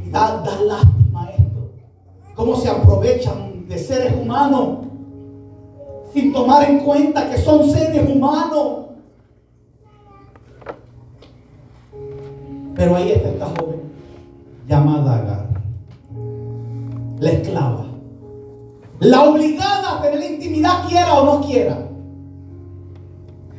Y 0.05 0.11
da, 0.11 0.43
da 0.43 0.61
lástima 0.62 1.30
esto. 1.30 1.70
Cómo 2.35 2.57
se 2.57 2.70
aprovechan 2.70 3.68
de 3.68 3.78
seres 3.78 4.14
humanos 4.20 4.78
sin 6.12 6.32
tomar 6.32 6.70
en 6.70 6.78
cuenta 6.80 7.28
que 7.28 7.39
son 7.39 7.68
seres 7.68 8.09
humanos. 8.09 8.85
Pero 12.74 12.97
ahí 12.97 13.12
está 13.12 13.28
esta 13.28 13.47
joven 13.47 13.82
llamada 14.68 15.16
Agar. 15.16 15.49
La 17.18 17.30
esclava. 17.30 17.94
La 19.01 19.23
obligada 19.23 19.99
a 19.99 20.03
tener 20.03 20.33
intimidad 20.33 20.87
quiera 20.89 21.15
o 21.15 21.25
no 21.25 21.47
quiera. 21.47 21.89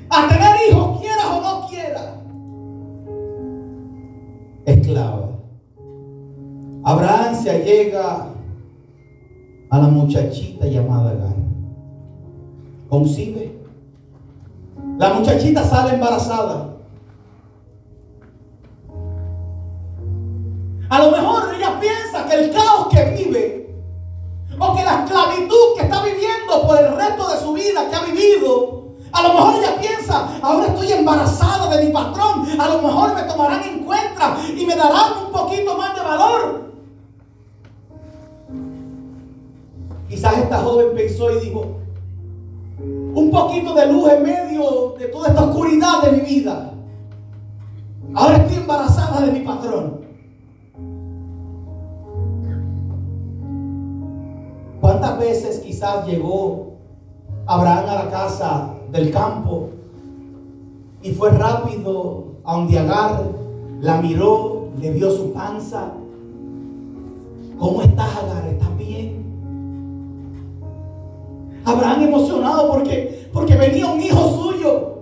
A 0.10 0.28
tener 0.28 0.56
hijos 0.70 1.00
quiera 1.02 1.36
o 1.36 1.42
no 1.42 1.68
quiera 1.68 2.16
esclava. 4.66 5.30
Abraham 6.84 7.36
se 7.36 7.50
allega 7.50 8.28
a 9.70 9.80
la 9.80 9.88
muchachita 9.88 10.66
llamada 10.66 11.12
Agar. 11.12 11.36
Concibe. 12.90 13.60
La 14.98 15.14
muchachita 15.14 15.64
sale 15.64 15.96
embarazada. 15.96 16.76
A 20.90 21.04
lo 21.04 21.12
mejor 21.12 21.56
ella 21.56 21.80
piensa 21.80 22.28
que 22.30 22.36
el 22.36 22.52
caos 22.52 22.88
que 22.90 23.04
vive 23.12 23.64
la 24.86 25.04
esclavitud 25.04 25.76
que 25.76 25.84
está 25.84 26.04
viviendo 26.04 26.68
por 26.68 26.78
el 26.78 26.96
resto 26.96 27.28
de 27.28 27.40
su 27.40 27.54
vida 27.54 27.90
que 27.90 27.96
ha 27.96 28.04
vivido 28.04 28.86
a 29.16 29.24
lo 29.24 29.34
mejor 29.34 29.56
ella 29.56 29.80
piensa, 29.80 30.28
ahora 30.42 30.68
estoy 30.68 30.92
embarazada 30.92 31.74
de 31.74 31.86
mi 31.86 31.92
patrón. 31.94 32.46
A 32.60 32.68
lo 32.68 32.82
mejor 32.82 33.16
me 33.16 33.24
tomarán 33.24 33.64
en 33.64 33.80
cuenta 33.86 34.38
y 34.54 34.66
me 34.66 34.76
darán 34.76 35.26
un 35.26 35.32
poquito 35.32 35.78
más 35.78 35.96
de 35.96 36.02
valor. 36.02 36.72
Quizás 40.10 40.38
esta 40.38 40.58
joven 40.58 40.88
pensó 40.94 41.32
y 41.32 41.46
dijo, 41.46 41.78
un 42.78 43.32
poquito 43.32 43.74
de 43.74 43.86
luz 43.86 44.12
en 44.12 44.24
medio 44.24 44.96
de 45.00 45.06
toda 45.06 45.30
esta 45.30 45.46
oscuridad 45.46 46.02
de 46.02 46.12
mi 46.12 46.20
vida. 46.20 46.74
Ahora 48.14 48.36
estoy 48.36 48.58
embarazada 48.58 49.22
de 49.22 49.32
mi 49.32 49.40
patrón. 49.40 50.05
¿Cuántas 54.86 55.18
veces 55.18 55.60
quizás 55.62 56.06
llegó 56.06 56.74
Abraham 57.48 57.90
a 57.90 58.04
la 58.04 58.10
casa 58.12 58.76
del 58.92 59.12
campo 59.12 59.70
y 61.02 61.12
fue 61.12 61.32
rápido 61.32 62.26
a 62.44 62.54
donde 62.54 62.78
Agar 62.78 63.24
la 63.82 64.00
miró, 64.00 64.68
le 64.80 64.92
vio 64.92 65.10
su 65.10 65.34
panza 65.34 65.92
¿Cómo 67.58 67.82
estás, 67.82 68.16
Agar? 68.16 68.46
¿Estás 68.46 68.78
bien? 68.78 69.26
Abraham 71.66 72.04
emocionado 72.04 72.70
porque, 72.70 73.28
porque 73.34 73.56
venía 73.56 73.88
un 73.88 74.00
hijo 74.00 74.30
suyo. 74.38 75.00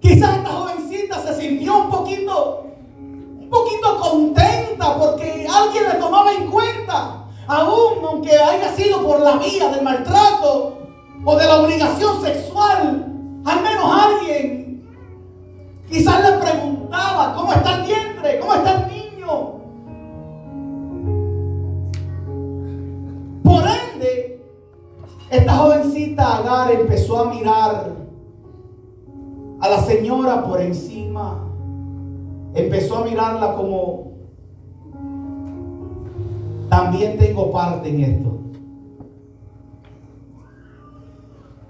Quizás 0.00 0.38
esta 0.38 0.50
jovencita 0.50 1.22
se 1.22 1.40
sintió 1.40 1.84
un 1.84 1.88
poquito, 1.88 2.64
un 2.98 3.48
poquito 3.48 4.00
contenta 4.00 4.98
porque 4.98 5.46
alguien 5.48 5.84
le 5.84 6.00
tomaba 6.00 6.32
en 6.32 6.50
cuenta, 6.50 7.23
aún 7.46 8.04
aunque 8.04 8.38
haya 8.38 8.72
sido 8.74 9.04
por 9.04 9.20
la 9.20 9.36
vía 9.36 9.68
del 9.70 9.82
maltrato 9.82 10.78
o 11.24 11.36
de 11.36 11.46
la 11.46 11.60
obligación 11.62 12.22
sexual, 12.22 13.06
al 13.44 13.62
menos 13.62 13.84
alguien 13.84 14.64
quizás 15.88 16.22
le 16.22 16.38
preguntaba, 16.38 17.34
¿cómo 17.34 17.52
está 17.52 17.80
el 17.80 17.86
vientre? 17.86 18.40
¿Cómo 18.40 18.54
está 18.54 18.84
el 18.84 18.92
niño? 18.92 19.54
Por 23.42 23.64
ende, 23.64 24.42
esta 25.30 25.56
jovencita 25.56 26.36
Agar 26.38 26.72
empezó 26.72 27.20
a 27.20 27.34
mirar 27.34 27.92
a 29.60 29.68
la 29.68 29.80
señora 29.82 30.44
por 30.44 30.60
encima. 30.60 31.40
Empezó 32.54 32.98
a 32.98 33.04
mirarla 33.04 33.54
como 33.54 34.13
también 36.74 37.16
tengo 37.16 37.52
parte 37.52 37.88
en 37.88 38.00
esto. 38.00 38.30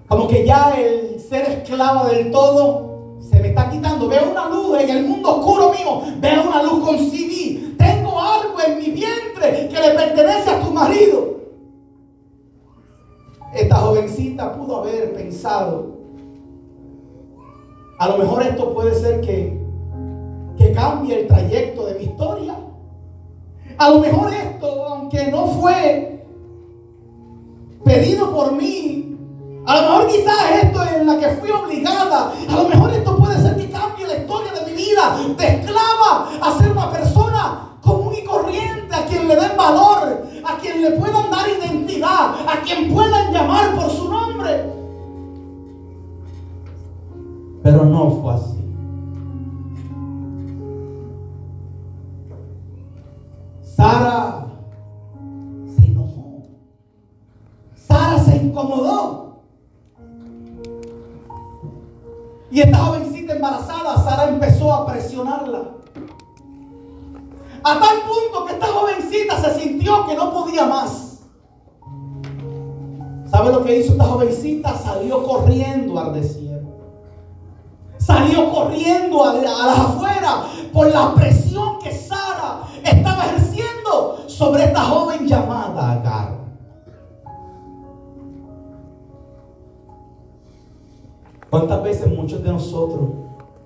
Como 0.08 0.26
que 0.28 0.46
ya 0.46 0.74
el 0.78 1.20
ser 1.20 1.42
esclava 1.42 2.08
del 2.08 2.30
todo 2.30 3.18
se 3.20 3.38
me 3.38 3.48
está 3.48 3.68
quitando. 3.68 4.08
Veo 4.08 4.30
una 4.30 4.48
luz 4.48 4.80
en 4.80 4.88
el 4.88 5.04
mundo 5.04 5.36
oscuro 5.36 5.72
mío. 5.72 6.00
Veo 6.20 6.48
una 6.48 6.62
luz 6.62 6.82
con 6.82 6.98
CD. 6.98 7.74
Tengo 7.76 8.18
algo 8.18 8.58
en 8.66 8.78
mi 8.78 8.90
vientre 8.92 9.68
que 9.68 9.78
le 9.78 9.90
pertenece 9.90 10.50
a 10.50 10.60
tu 10.60 10.70
marido. 10.70 11.34
Esta 13.52 13.76
jovencita 13.76 14.54
pudo 14.56 14.78
haber 14.78 15.12
pensado, 15.12 15.98
a 17.98 18.08
lo 18.08 18.18
mejor 18.18 18.42
esto 18.42 18.74
puede 18.74 18.94
ser 18.94 19.20
que, 19.20 19.60
que 20.56 20.72
cambie 20.72 21.20
el 21.20 21.26
trayecto 21.28 21.86
de 21.86 21.94
mi 21.94 22.04
historia. 22.04 22.63
A 23.78 23.90
lo 23.90 23.98
mejor 23.98 24.32
esto, 24.32 24.86
aunque 24.86 25.26
no 25.30 25.46
fue 25.48 26.24
pedido 27.84 28.32
por 28.32 28.52
mí, 28.52 29.16
a 29.66 29.76
lo 29.76 29.82
mejor 29.82 30.06
quizás 30.08 30.62
esto 30.62 30.82
en 30.94 31.06
la 31.06 31.18
que 31.18 31.28
fui 31.36 31.50
obligada, 31.50 32.32
a 32.48 32.62
lo 32.62 32.68
mejor 32.68 32.90
esto 32.90 33.16
puede 33.16 33.40
ser 33.40 33.56
que 33.56 33.70
cambie 33.70 34.06
la 34.06 34.18
historia 34.18 34.52
de 34.52 34.66
mi 34.66 34.76
vida, 34.76 35.16
de 35.36 35.46
esclava 35.46 36.28
a 36.40 36.58
ser 36.58 36.70
una 36.70 36.90
persona 36.90 37.78
común 37.82 38.14
y 38.14 38.24
corriente, 38.24 38.94
a 38.94 39.04
quien 39.06 39.26
le 39.26 39.36
den 39.36 39.56
valor, 39.56 40.26
a 40.44 40.56
quien 40.58 40.82
le 40.82 40.90
puedan 40.92 41.30
dar 41.30 41.46
identidad, 41.48 42.34
a 42.46 42.60
quien 42.64 42.92
puedan 42.92 43.32
llamar 43.32 43.74
por 43.74 43.90
su 43.90 44.08
nombre. 44.08 44.70
Pero 47.62 47.84
no 47.84 48.10
fue 48.22 48.34
así. 48.34 48.63
Sara 53.76 54.46
se 55.76 55.86
enojó. 55.86 56.42
Sara 57.76 58.18
se 58.20 58.36
incomodó. 58.36 59.40
Y 62.50 62.60
esta 62.60 62.78
jovencita 62.78 63.34
embarazada, 63.34 63.96
Sara 64.04 64.28
empezó 64.28 64.72
a 64.72 64.86
presionarla. 64.86 65.70
A 67.64 67.80
tal 67.80 67.96
punto 68.02 68.44
que 68.46 68.52
esta 68.52 68.66
jovencita 68.66 69.40
se 69.40 69.60
sintió 69.60 70.06
que 70.06 70.14
no 70.14 70.32
podía 70.32 70.66
más. 70.66 71.22
¿Sabe 73.28 73.50
lo 73.50 73.64
que 73.64 73.80
hizo 73.80 73.92
esta 73.92 74.04
jovencita? 74.04 74.78
Salió 74.78 75.24
corriendo 75.24 75.98
al 75.98 76.14
desierto. 76.14 76.44
Salió 77.98 78.52
corriendo 78.52 79.24
a, 79.24 79.34
las 79.34 79.78
afueras 79.78 80.34
por 80.72 80.92
la 80.92 81.14
presión 81.14 81.80
que 81.80 81.92
Sara 81.92 82.33
estaba 82.84 83.24
ejerciendo 83.26 84.24
sobre 84.26 84.64
esta 84.64 84.82
joven 84.82 85.26
llamada 85.26 85.92
Agar. 85.92 86.44
¿Cuántas 91.50 91.82
veces 91.84 92.12
muchos 92.12 92.42
de 92.42 92.50
nosotros 92.50 93.10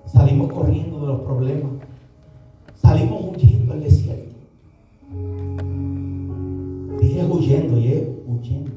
salimos 0.05 0.53
corriendo 0.53 0.99
de 1.01 1.07
los 1.07 1.21
problemas? 1.21 1.71
Salimos 2.75 3.35
huyendo 3.35 3.73
al 3.73 3.81
desierto. 3.81 4.35
Dije 6.99 7.25
huyendo 7.25 7.79
y 7.79 7.87
es 7.87 8.07
huyendo. 8.27 8.71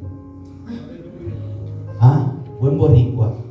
Ah, 2.01 2.33
buen 2.59 2.79
boricua. 2.79 3.42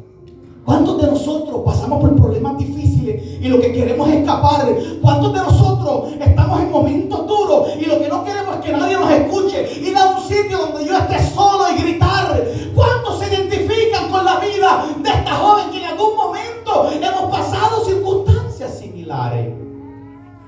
¿Cuántos 0.66 1.02
de 1.02 1.08
nosotros 1.08 1.62
pasamos 1.66 2.02
por 2.02 2.16
problemas 2.16 2.58
difíciles 2.58 3.40
y 3.42 3.48
lo 3.48 3.60
que 3.60 3.74
queremos 3.74 4.08
es 4.10 4.16
escapar? 4.18 4.68
¿Cuántos 5.02 5.34
de 5.34 5.40
nosotros 5.40 6.14
estamos 6.20 6.62
en 6.62 6.72
momentos 6.72 7.28
duros 7.28 7.70
y 7.80 7.86
lo 7.86 8.00
que 8.00 8.08
no 8.08 8.24
queremos 8.24 8.56
es 8.58 8.62
que 8.62 8.72
nadie 8.72 8.98
nos 8.98 9.10
escuche? 9.10 9.82
Ir 9.82 9.98
a 9.98 10.06
un 10.10 10.22
sitio 10.22 10.58
donde 10.60 10.86
yo 10.86 10.98
esté 10.98 11.34
solo 11.34 11.66
y 11.76 11.82
gritar. 11.82 12.44
¿Cuántos 12.76 13.20
se 13.20 13.34
identifican 13.34 14.10
con 14.12 14.24
la 14.24 14.40
vida 14.40 14.86
de 15.02 15.10
esta 15.10 15.32
joven 15.32 15.72
que 15.72 15.80
en 15.80 15.86
algún 15.86 16.16
momento 16.16 16.92
hemos 16.92 17.32
pasado 17.32 17.84
circunstancias 17.84 18.78
similares? 18.78 19.56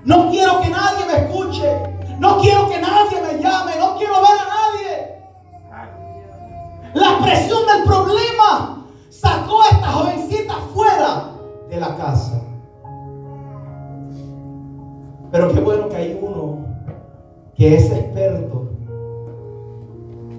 No 0.05 0.29
quiero 0.29 0.61
que 0.61 0.69
nadie 0.69 1.05
me 1.07 1.25
escuche. 1.25 1.69
No 2.19 2.37
quiero 2.39 2.69
que 2.69 2.79
nadie 2.79 3.19
me 3.19 3.41
llame. 3.41 3.77
No 3.79 3.97
quiero 3.97 4.13
ver 4.21 4.39
a 4.39 4.45
nadie. 4.45 5.13
La 6.93 7.17
presión 7.19 7.65
del 7.65 7.83
problema 7.83 8.82
sacó 9.23 9.61
a 9.61 9.69
esta 9.69 9.91
jovencita 9.91 10.53
fuera 10.73 11.31
de 11.69 11.79
la 11.79 11.95
casa. 11.95 12.41
Pero 15.31 15.53
qué 15.53 15.59
bueno 15.61 15.89
que 15.89 15.95
hay 15.95 16.19
uno 16.21 16.65
que 17.55 17.75
es 17.75 17.89
experto 17.89 18.67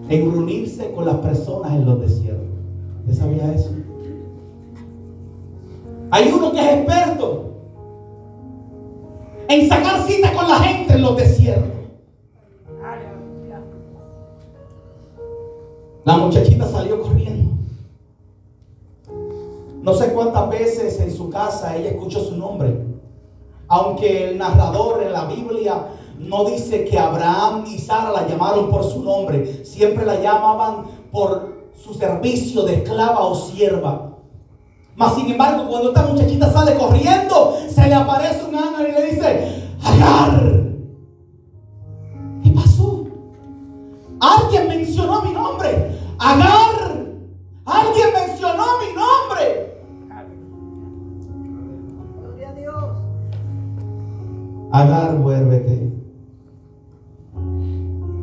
en 0.09 0.31
reunirse 0.31 0.93
con 0.93 1.07
las 1.07 1.17
personas 1.17 1.73
en 1.73 1.87
los 1.87 2.01
desiertos. 2.01 2.45
¿Usted 3.01 3.15
sabía 3.15 3.53
eso? 3.53 3.71
Hay 6.11 6.31
uno 6.31 6.53
que 6.53 6.61
es 6.61 6.79
experto 6.79 7.45
en 9.49 9.69
sacar 9.69 10.03
cita 10.07 10.33
con 10.33 10.49
la 10.49 10.59
gente 10.59 10.93
en 10.93 11.03
los 11.03 11.17
desiertos. 11.17 11.71
La 16.05 16.19
muchachita 16.19 16.67
salió 16.67 17.01
corriendo. 17.01 17.54
No 19.85 19.93
sé 19.93 20.15
cuántas 20.15 20.49
veces 20.49 20.99
en 20.99 21.15
su 21.15 21.29
casa 21.29 21.77
ella 21.77 21.91
escuchó 21.91 22.25
su 22.25 22.39
nombre. 22.39 22.87
Aunque 23.69 24.31
el 24.31 24.39
narrador 24.39 25.03
en 25.03 25.13
la 25.13 25.27
Biblia 25.27 25.89
no 26.19 26.47
dice 26.47 26.87
que 26.87 26.99
Abraham 26.99 27.65
y 27.67 27.79
Sara 27.79 28.11
la 28.11 28.27
llamaron 28.27 28.71
por 28.71 28.83
su 28.83 29.03
nombre. 29.03 29.63
Siempre 29.63 30.07
la 30.07 30.19
llamaban 30.23 30.85
por 31.13 31.69
su 31.75 31.93
servicio 31.93 32.63
de 32.63 32.77
esclava 32.77 33.27
o 33.27 33.35
sierva. 33.35 34.13
Mas 34.97 35.17
sin 35.17 35.31
embargo, 35.31 35.69
cuando 35.69 35.89
esta 35.89 36.07
muchachita 36.07 36.51
sale 36.51 36.79
corriendo, 36.79 37.55
se 37.69 37.87
le 37.87 37.95
aparece 37.95 38.43
un 38.43 38.55
ángel 38.55 38.89
y 38.89 38.93
le 38.93 39.11
dice, 39.11 39.65
Agar, 39.85 40.43
¿qué 42.43 42.51
pasó? 42.53 43.05
Alguien 44.19 44.67
mencionó 44.67 45.21
mi 45.21 45.33
nombre. 45.33 45.99
Agar, 46.19 46.64
Agar, 54.75 55.17
vuélvete. 55.23 55.89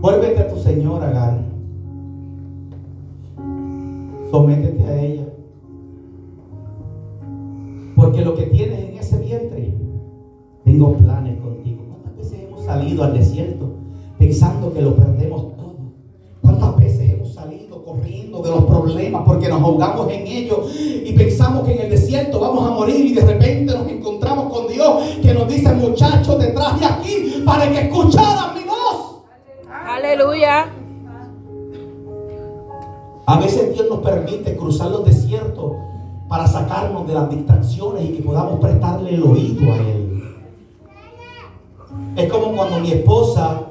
Vuélvete 0.02 0.40
a 0.42 0.50
tu 0.50 0.58
Señor, 0.58 1.02
Agar. 1.02 1.40
Sométete 4.30 4.84
a 4.84 5.02
ella. 5.02 5.28
Porque 7.96 8.26
lo 8.26 8.36
que 8.36 8.48
tienes 8.48 8.80
en 8.80 8.98
ese 8.98 9.18
vientre, 9.20 9.74
tengo 10.66 10.92
planes 10.98 11.40
contigo. 11.40 11.84
¿Cuántas 11.88 12.18
veces 12.18 12.40
hemos 12.46 12.66
salido 12.66 13.06
al 13.06 13.14
desierto 13.14 13.70
pensando 14.20 14.74
que 14.74 14.82
lo 14.82 14.98
perdemos 14.98 15.54
corriendo 17.92 18.42
de 18.42 18.50
los 18.50 18.64
problemas 18.66 19.24
porque 19.26 19.50
nos 19.50 19.62
ahogamos 19.62 20.12
en 20.12 20.28
ellos 20.28 20.60
y 20.78 21.12
pensamos 21.14 21.66
que 21.66 21.74
en 21.74 21.82
el 21.82 21.90
desierto 21.90 22.40
vamos 22.40 22.66
a 22.68 22.72
morir 22.72 23.06
y 23.06 23.14
de 23.14 23.26
repente 23.26 23.74
nos 23.74 23.88
encontramos 23.88 24.52
con 24.52 24.68
Dios 24.68 25.04
que 25.22 25.34
nos 25.34 25.48
dice, 25.48 25.74
muchachos, 25.74 26.38
te 26.40 26.48
traje 26.48 26.86
aquí 26.86 27.44
para 27.46 27.70
que 27.70 27.82
escucharan 27.82 28.56
mi 28.56 28.64
voz? 28.64 29.22
Aleluya. 29.70 30.72
A 33.26 33.40
veces 33.40 33.74
Dios 33.74 33.88
nos 33.90 34.00
permite 34.00 34.56
cruzar 34.56 34.92
los 34.92 35.06
desiertos 35.06 35.74
para 36.28 36.48
sacarnos 36.48 37.08
de 37.08 37.14
las 37.14 37.30
distracciones 37.30 38.06
y 38.06 38.14
que 38.14 38.24
podamos 38.24 38.60
prestarle 38.60 39.16
el 39.16 39.24
oído 39.24 39.72
a 39.72 39.76
Él. 39.78 40.24
Es 42.16 42.32
como 42.32 42.56
cuando 42.56 42.80
mi 42.80 42.92
esposa, 42.92 43.68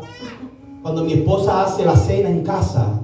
cuando 0.83 1.05
mi 1.05 1.15
esposa 1.15 1.65
hace 1.65 1.85
la 1.85 1.97
cena 1.97 2.29
en 2.29 2.43
casa, 2.43 3.01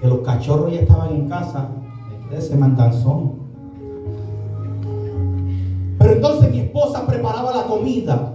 que 0.00 0.08
los 0.08 0.20
cachorros 0.20 0.72
ya 0.72 0.80
estaban 0.80 1.14
en 1.14 1.28
casa, 1.28 1.68
de 2.30 2.38
ese 2.38 2.56
manganzón. 2.56 3.32
Pero 5.98 6.12
entonces 6.12 6.50
mi 6.50 6.60
esposa 6.60 7.06
preparaba 7.06 7.54
la 7.54 7.64
comida. 7.64 8.34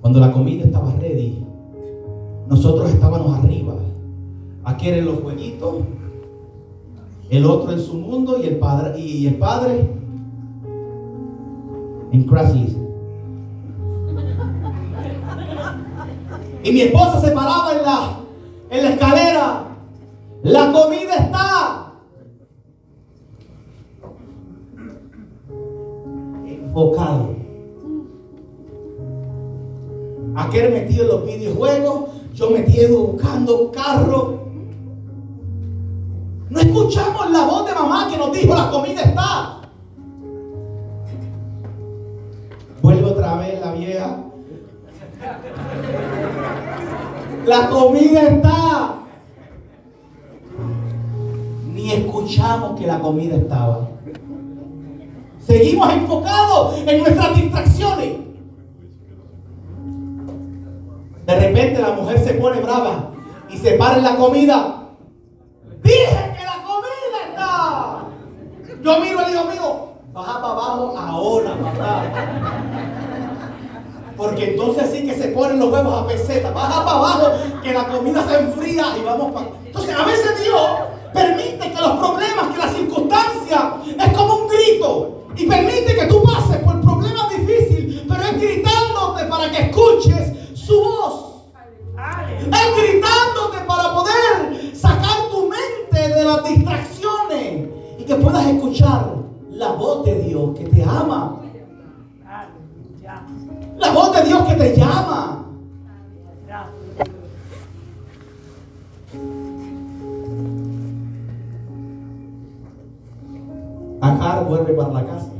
Cuando 0.00 0.20
la 0.20 0.32
comida 0.32 0.64
estaba 0.64 0.92
ready, 1.00 1.44
nosotros 2.48 2.90
estábamos 2.90 3.38
arriba. 3.38 3.74
Aquí 4.64 4.88
eran 4.88 5.04
los 5.04 5.20
jueguitos, 5.20 5.76
el 7.30 7.46
otro 7.46 7.72
en 7.72 7.80
su 7.80 7.94
mundo 7.94 8.38
y 8.42 8.46
el 8.46 8.56
padre 8.56 8.98
y 8.98 9.26
el 9.26 9.36
padre 9.36 9.88
en 12.12 12.24
Craigslist. 12.24 12.78
Y 16.62 16.72
mi 16.72 16.80
esposa 16.80 17.20
se 17.20 17.30
paraba 17.30 17.72
en 17.76 17.82
la, 17.82 18.23
en 18.74 18.84
la 18.84 18.90
escalera. 18.90 19.64
La 20.42 20.72
comida 20.72 21.14
está. 21.14 21.92
Enfocado. 26.44 27.36
Aquel 30.34 30.72
metido 30.72 31.04
en 31.04 31.08
los 31.08 31.24
videojuegos. 31.24 32.10
Yo 32.34 32.50
metido 32.50 32.98
buscando 32.98 33.70
carro. 33.70 34.40
No 36.50 36.60
escuchamos 36.60 37.30
la 37.30 37.46
voz 37.46 37.66
de 37.66 37.74
mamá 37.74 38.08
que 38.10 38.18
nos 38.18 38.32
dijo 38.32 38.54
la 38.54 38.70
comida 38.70 39.02
está. 39.02 39.60
Vuelve 42.82 43.04
otra 43.04 43.36
vez 43.36 43.60
la 43.60 43.72
vieja. 43.72 44.18
La 47.44 47.68
comida 47.68 48.22
está. 48.22 48.94
Ni 51.72 51.92
escuchamos 51.92 52.78
que 52.78 52.86
la 52.86 52.98
comida 53.00 53.36
estaba. 53.36 53.88
Seguimos 55.40 55.92
enfocados 55.92 56.78
en 56.86 56.98
nuestras 57.00 57.36
distracciones. 57.36 58.14
De 61.26 61.40
repente 61.40 61.82
la 61.82 61.92
mujer 61.92 62.18
se 62.18 62.34
pone 62.34 62.60
brava 62.60 63.10
y 63.50 63.58
se 63.58 63.72
para 63.72 63.98
en 63.98 64.04
la 64.04 64.16
comida. 64.16 64.88
Dije 65.82 66.34
que 66.36 66.44
la 66.44 66.62
comida 66.64 67.18
está. 67.28 68.04
Yo 68.82 69.00
miro 69.00 69.18
al 69.18 69.32
hijo 69.32 69.44
mío. 69.44 69.88
Baja 70.14 70.40
para 70.40 70.52
abajo 70.52 70.94
ahora, 70.96 71.56
papá. 71.56 73.03
Porque 74.16 74.50
entonces 74.50 74.90
sí 74.92 75.06
que 75.06 75.14
se 75.14 75.28
ponen 75.28 75.58
los 75.58 75.72
huevos 75.72 76.02
a 76.02 76.06
peseta. 76.06 76.50
Baja 76.50 76.84
para 76.84 76.98
abajo, 76.98 77.32
que 77.62 77.72
la 77.72 77.86
comida 77.88 78.24
se 78.28 78.38
enfría 78.38 78.96
y 78.98 79.04
vamos 79.04 79.32
para. 79.32 79.46
Entonces 79.66 79.94
a 79.94 80.04
veces 80.04 80.42
Dios 80.42 80.70
permite 81.12 81.72
que 81.72 81.80
los 81.80 81.98
problemas, 81.98 82.52
que 82.52 82.58
las 82.58 82.74
circunstancias, 82.74 83.62
es 83.98 84.12
como 84.16 84.34
un 84.36 84.48
grito. 84.48 85.10
Y 85.36 85.46
permite 85.46 85.96
que 85.96 86.06
tú 86.06 86.22
pases 86.22 86.58
por 86.58 86.80
problemas 86.80 87.28
difíciles, 87.30 88.02
pero 88.08 88.22
es 88.22 88.40
gritándote 88.40 89.24
para 89.24 89.50
que 89.50 89.62
escuches 89.62 90.32
su 90.54 90.80
voz. 90.80 91.34
Es 92.38 92.76
gritándote 92.76 93.64
para 93.66 93.94
poder 93.94 94.76
sacar 94.76 95.28
tu 95.30 95.48
mente 95.48 96.14
de 96.14 96.24
las 96.24 96.44
distracciones 96.44 97.68
y 97.98 98.04
que 98.04 98.14
puedas 98.14 98.46
escuchar 98.46 99.14
la 99.50 99.72
voz 99.72 100.04
de 100.04 100.20
Dios 100.20 100.50
que 100.56 100.64
te 100.66 100.82
ama. 100.84 101.40
La 103.84 103.92
voz 103.92 104.12
de 104.16 104.22
Dios 104.22 104.42
que 104.48 104.54
te 104.54 104.76
llama. 104.76 105.44
Agar 114.00 114.46
vuelve 114.46 114.72
para 114.72 114.90
la 114.90 115.04
casa. 115.04 115.30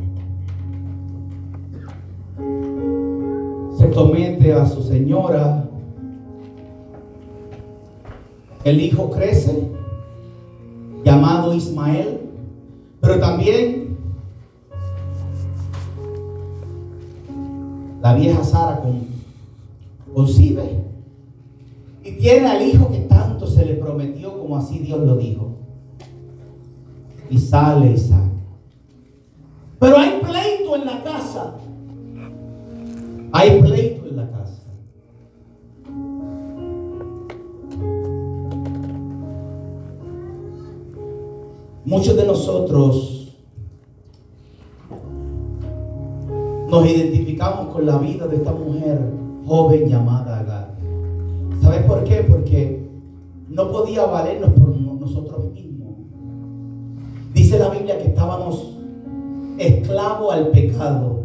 Se 3.79 3.95
somete 3.95 4.53
a 4.53 4.67
su 4.67 4.83
señora. 4.83 5.65
El 8.65 8.81
hijo 8.81 9.11
crece, 9.11 9.71
llamado 11.03 11.55
Ismael, 11.55 12.21
pero 13.01 13.19
también 13.19 13.84
la 18.05 18.13
vieja 18.13 18.45
Sara 18.45 18.83
con, 18.83 19.07
concibe 20.13 20.85
y 22.05 22.13
tiene 22.19 22.47
al 22.47 22.61
hijo 22.61 22.91
que 22.91 22.99
tanto 22.99 23.47
se 23.47 23.65
le 23.65 23.77
prometió 23.77 24.39
como 24.39 24.59
así 24.59 24.79
Dios 24.81 25.01
lo 25.01 25.17
dijo. 25.17 25.53
Y 27.31 27.39
sale 27.39 27.93
Isaac. 27.93 28.29
Pero 29.79 29.97
hay 29.97 30.21
pleito 30.21 30.77
en 30.77 30.85
la 30.85 31.03
casa. 31.03 31.55
Hay 33.33 33.63
pleito 33.63 34.07
en 34.07 34.17
la 34.17 34.31
casa. 34.31 34.63
Muchos 41.87 42.15
de 42.15 42.27
nosotros 42.27 43.24
nos 46.75 46.91
identificamos 46.91 47.73
con 47.73 47.87
la 47.87 47.99
vida 47.99 48.27
de 48.27 48.35
esta 48.35 48.51
mujer 48.51 48.99
joven 49.47 49.89
llamada 49.89 50.41
Agar. 50.41 50.75
¿Sabes 51.63 51.85
por 51.85 52.03
qué? 52.03 52.25
Porque 52.29 52.91
no 53.49 53.71
podía 53.71 54.05
valernos 54.07 54.51
por 54.55 54.77
nosotros 54.77 55.53
mismos. 55.53 55.95
Dice 57.33 57.61
la 57.61 57.69
Biblia 57.69 57.97
que 57.99 58.09
estábamos 58.09 58.73
esclavos 59.57 60.35
al 60.35 60.49
pecado. 60.49 61.21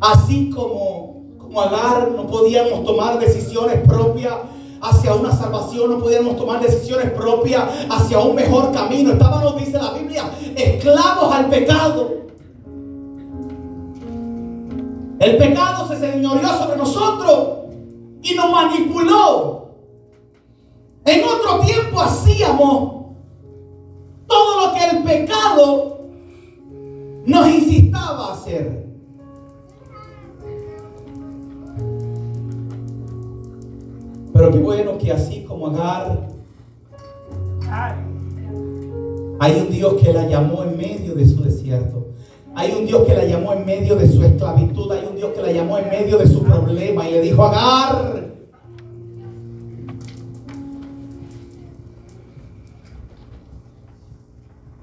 Así 0.00 0.48
como, 0.48 1.24
como 1.36 1.60
Agar 1.60 2.10
no 2.12 2.26
podíamos 2.26 2.82
tomar 2.82 3.18
decisiones 3.18 3.86
propias 3.86 4.36
hacia 4.80 5.14
una 5.14 5.32
salvación, 5.32 5.90
no 5.90 5.98
podíamos 5.98 6.38
tomar 6.38 6.62
decisiones 6.62 7.10
propias 7.10 7.62
hacia 7.90 8.20
un 8.20 8.34
mejor 8.34 8.72
camino. 8.72 9.12
Estábamos, 9.12 9.56
dice 9.58 9.76
la 9.76 9.92
Biblia, 9.92 10.30
esclavos 10.56 11.30
al 11.30 11.50
pecado. 11.50 12.24
El 15.24 15.38
pecado 15.38 15.88
se 15.88 15.98
señoreó 15.98 16.48
sobre 16.48 16.76
nosotros 16.76 17.48
y 18.22 18.34
nos 18.34 18.50
manipuló. 18.50 19.70
En 21.06 21.24
otro 21.24 21.60
tiempo 21.60 21.98
hacíamos 21.98 23.06
todo 24.26 24.66
lo 24.66 24.74
que 24.74 24.84
el 24.84 25.02
pecado 25.02 26.00
nos 27.24 27.48
incitaba 27.48 28.28
a 28.28 28.32
hacer. 28.34 28.86
Pero 34.34 34.50
qué 34.50 34.58
bueno 34.58 34.98
que 34.98 35.10
así 35.10 35.42
como 35.44 35.68
Agar, 35.68 36.28
hay 39.40 39.60
un 39.60 39.70
Dios 39.70 39.94
que 40.02 40.12
la 40.12 40.26
llamó 40.26 40.64
en 40.64 40.76
medio 40.76 41.14
de 41.14 41.26
su 41.26 41.42
desierto. 41.42 42.03
Hay 42.56 42.72
un 42.72 42.86
Dios 42.86 43.06
que 43.06 43.14
la 43.14 43.24
llamó 43.24 43.52
en 43.52 43.66
medio 43.66 43.96
de 43.96 44.08
su 44.08 44.22
esclavitud. 44.22 44.90
Hay 44.92 45.06
un 45.10 45.16
Dios 45.16 45.32
que 45.32 45.42
la 45.42 45.52
llamó 45.52 45.78
en 45.78 45.88
medio 45.88 46.18
de 46.18 46.26
su 46.26 46.42
problema 46.42 47.08
y 47.08 47.12
le 47.12 47.20
dijo, 47.20 47.42
Agar, 47.44 48.24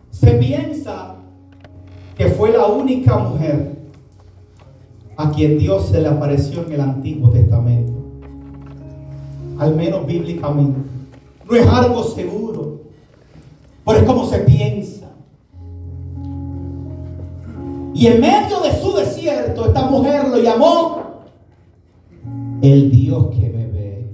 se 0.09 0.31
piensa 0.31 1.15
que 2.17 2.27
fue 2.27 2.51
la 2.51 2.67
única 2.67 3.17
mujer 3.17 3.71
a 5.15 5.31
quien 5.31 5.57
Dios 5.57 5.87
se 5.87 6.01
le 6.01 6.07
apareció 6.07 6.65
en 6.65 6.73
el 6.73 6.81
Antiguo 6.81 7.29
Testamento. 7.29 7.93
Al 9.57 9.75
menos 9.75 10.05
bíblicamente. 10.05 10.79
No 11.49 11.55
es 11.55 11.67
algo 11.67 12.03
seguro, 12.03 12.81
pero 13.85 13.99
es 13.99 14.05
como 14.05 14.25
se 14.25 14.39
piensa. 14.39 15.00
Y 18.01 18.07
en 18.07 18.19
medio 18.19 18.59
de 18.61 18.81
su 18.81 18.93
desierto, 18.93 19.67
esta 19.67 19.81
mujer 19.83 20.27
lo 20.27 20.39
llamó 20.39 21.01
el 22.63 22.89
Dios 22.89 23.27
que 23.27 23.47
me 23.47 23.67
ve. 23.67 24.09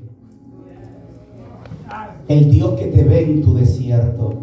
El 2.28 2.52
Dios 2.52 2.78
que 2.78 2.88
te 2.88 3.04
ve 3.06 3.24
en 3.24 3.42
tu 3.42 3.54
desierto. 3.54 4.34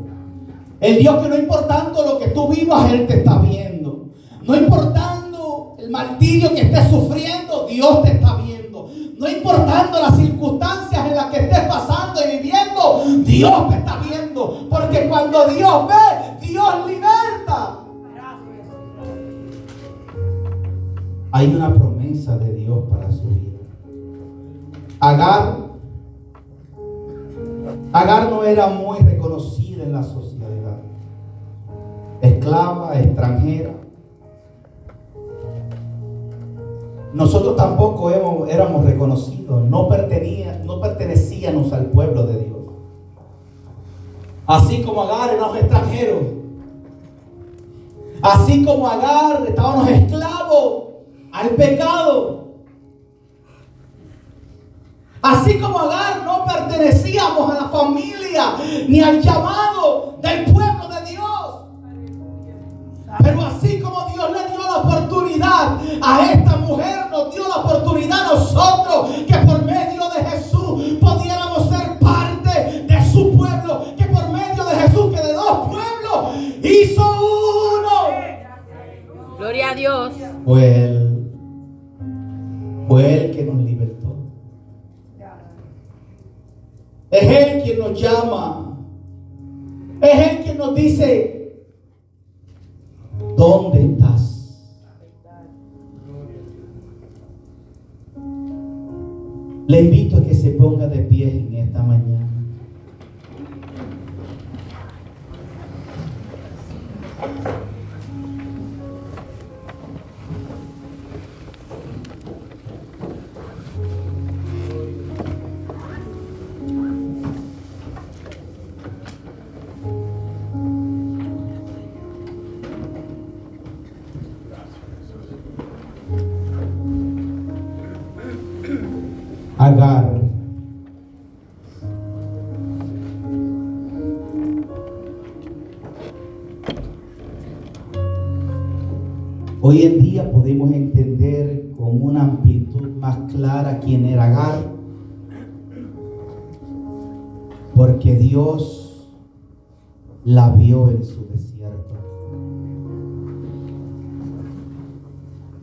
El 0.81 0.99
Dios 0.99 1.23
que 1.23 1.29
no 1.29 1.37
importando 1.37 2.07
lo 2.07 2.19
que 2.19 2.29
tú 2.29 2.49
vivas, 2.49 2.91
Él 2.91 3.07
te 3.07 3.19
está 3.19 3.37
viendo. 3.41 4.07
No 4.45 4.57
importando 4.57 5.77
el 5.79 5.91
martirio 5.91 6.55
que 6.55 6.63
estés 6.63 6.89
sufriendo, 6.89 7.67
Dios 7.67 8.03
te 8.03 8.13
está 8.13 8.37
viendo. 8.37 8.89
No 9.19 9.29
importando 9.29 10.01
las 10.01 10.17
circunstancias 10.17 11.07
en 11.07 11.17
las 11.17 11.27
que 11.27 11.41
estés 11.41 11.69
pasando 11.69 12.19
y 12.27 12.39
viviendo, 12.39 13.05
Dios 13.27 13.69
te 13.69 13.77
está 13.77 14.01
viendo. 14.09 14.69
Porque 14.71 15.07
cuando 15.07 15.49
Dios 15.49 15.87
ve, 15.87 16.47
Dios 16.47 16.87
liberta. 16.87 17.04
Hay 21.35 21.53
una 21.53 21.75
promesa 21.75 22.39
de 22.39 22.53
Dios 22.53 22.79
para 22.89 23.11
su 23.11 23.25
vida. 23.25 23.59
Agar, 25.01 25.65
Agar 27.93 28.31
no 28.31 28.45
era 28.45 28.69
muy 28.69 28.99
reconocida 28.99 29.83
en 29.83 29.95
la 29.95 30.05
sociedad. 30.05 30.77
Esclava, 32.21 32.97
extranjera. 33.01 33.73
Nosotros 37.13 37.57
tampoco 37.57 38.11
éramos 38.47 38.85
reconocidos, 38.85 39.65
no, 39.65 39.89
pertenecíamos 39.89 41.73
al 41.73 41.87
pueblo 41.87 42.29
de 42.29 42.45
Dios. 42.45 42.59
Así 44.47 44.85
como 44.85 45.03
Agar 45.03 45.35
éramos 45.35 45.57
extranjeros. 45.57 46.23
Así 48.23 48.65
como 48.65 48.87
Agar 48.87 49.45
estábamos 49.49 49.89
esclavos 49.89 50.94
al 51.35 51.51
pecado. 51.51 52.45
Así 55.21 55.59
como 55.59 55.79
Agar 55.81 56.23
no 56.25 56.45
pertenecíamos 56.45 57.51
a 57.51 57.63
la 57.63 57.69
familia 57.69 58.55
ni 58.89 59.01
al 59.01 59.21
llamado 59.21 60.19
del 60.21 60.45
pueblo 60.45 60.89
de 60.89 61.11
Dios. 61.11 61.55
Pero 63.23 63.43
así 63.47 63.81
como 63.81 64.07
Dios 64.13 64.31
le 64.33 64.51
dio 64.51 64.63
la 64.63 64.77
oportunidad 64.77 65.79
a 66.03 66.33
esta 66.33 66.57
mujer, 66.57 67.07
nos 67.11 67.35
dio 67.35 67.49
la 67.49 67.57
oportunidad 67.57 68.21
a 68.21 68.35
nosotros 68.35 69.11
que 69.27 69.35
por 69.39 69.65
medio 69.65 70.09
de 70.11 70.25
Jesús 70.25 70.99
pudiéramos 71.01 71.69
ser 71.69 71.99
parte 71.99 72.85
de 72.87 73.13
su 73.13 73.37
pueblo. 73.37 73.87
Que 73.97 74.05
por 74.05 74.29
medio 74.29 74.65
de 74.65 74.77
Jesús, 74.77 75.15
que 75.15 75.23
de 75.27 75.33
dos 75.33 75.69
pueblos 75.69 76.37
hizo 76.63 77.03
uno. 77.03 78.19
Gloria 79.39 79.71
a 79.71 79.75
Dios. 79.75 80.13
Fue 80.45 80.85
Él. 80.85 81.04
Fue 82.89 83.15
Él 83.15 83.37
que 83.37 83.45
nos 83.45 83.63
libertó. 83.63 84.15
Es 87.11 87.23
Él 87.23 87.63
quien 87.63 87.79
nos 87.79 88.01
llama. 88.01 88.79
Es 90.01 90.31
Él 90.31 90.45
quien 90.45 90.59
nos 90.59 90.75
dice, 90.75 91.65
¿dónde 93.37 93.85
estás? 93.85 94.35
Le 99.67 99.81
invito 99.81 100.19
a 100.19 100.23
que 100.23 100.35
se 100.35 100.51
ponga 100.51 100.89
de 100.89 100.99
pie 100.99 101.31
en 101.31 101.55
esta 101.55 101.83
mañana. 101.83 102.14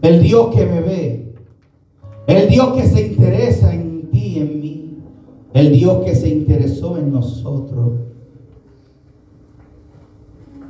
El 0.01 0.23
Dios 0.23 0.53
que 0.55 0.65
me 0.65 0.81
ve, 0.81 1.33
el 2.27 2.49
Dios 2.49 2.73
que 2.73 2.83
se 2.83 3.07
interesa 3.07 3.73
en 3.73 3.91
en 4.37 4.59
mí. 4.59 4.97
El 5.53 5.71
Dios 5.73 6.03
que 6.05 6.15
se 6.15 6.29
interesó 6.29 6.97
en 6.97 7.11
nosotros. 7.11 7.91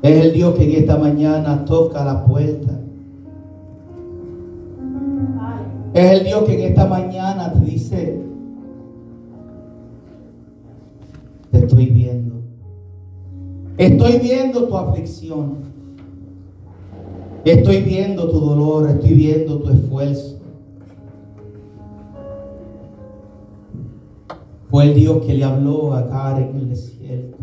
Es 0.02 0.26
el 0.26 0.34
Dios 0.34 0.56
que 0.56 0.64
en 0.64 0.82
esta 0.82 0.98
mañana 0.98 1.64
toca 1.66 2.04
la 2.04 2.26
puerta. 2.26 2.80
Es 5.94 6.12
el 6.12 6.24
Dios 6.24 6.44
que 6.46 6.54
en 6.54 6.72
esta 6.72 6.88
mañana 6.88 7.54
te 7.54 7.60
dice, 7.60 8.22
te 11.52 11.58
estoy 11.60 11.86
viendo. 11.88 12.31
Estoy 13.78 14.20
viendo 14.20 14.68
tu 14.68 14.78
aflicción. 14.78 15.58
Estoy 17.46 17.82
viendo 17.82 18.30
tu 18.30 18.40
dolor. 18.40 18.90
Estoy 18.90 19.14
viendo 19.14 19.60
tu 19.60 19.70
esfuerzo. 19.70 20.40
Fue 24.70 24.86
el 24.86 24.96
Dios 24.96 25.26
que 25.26 25.34
le 25.34 25.44
habló 25.44 25.94
a 25.94 26.00
Agar 26.00 26.42
en 26.42 26.56
el 26.56 26.70
desierto. 26.70 27.38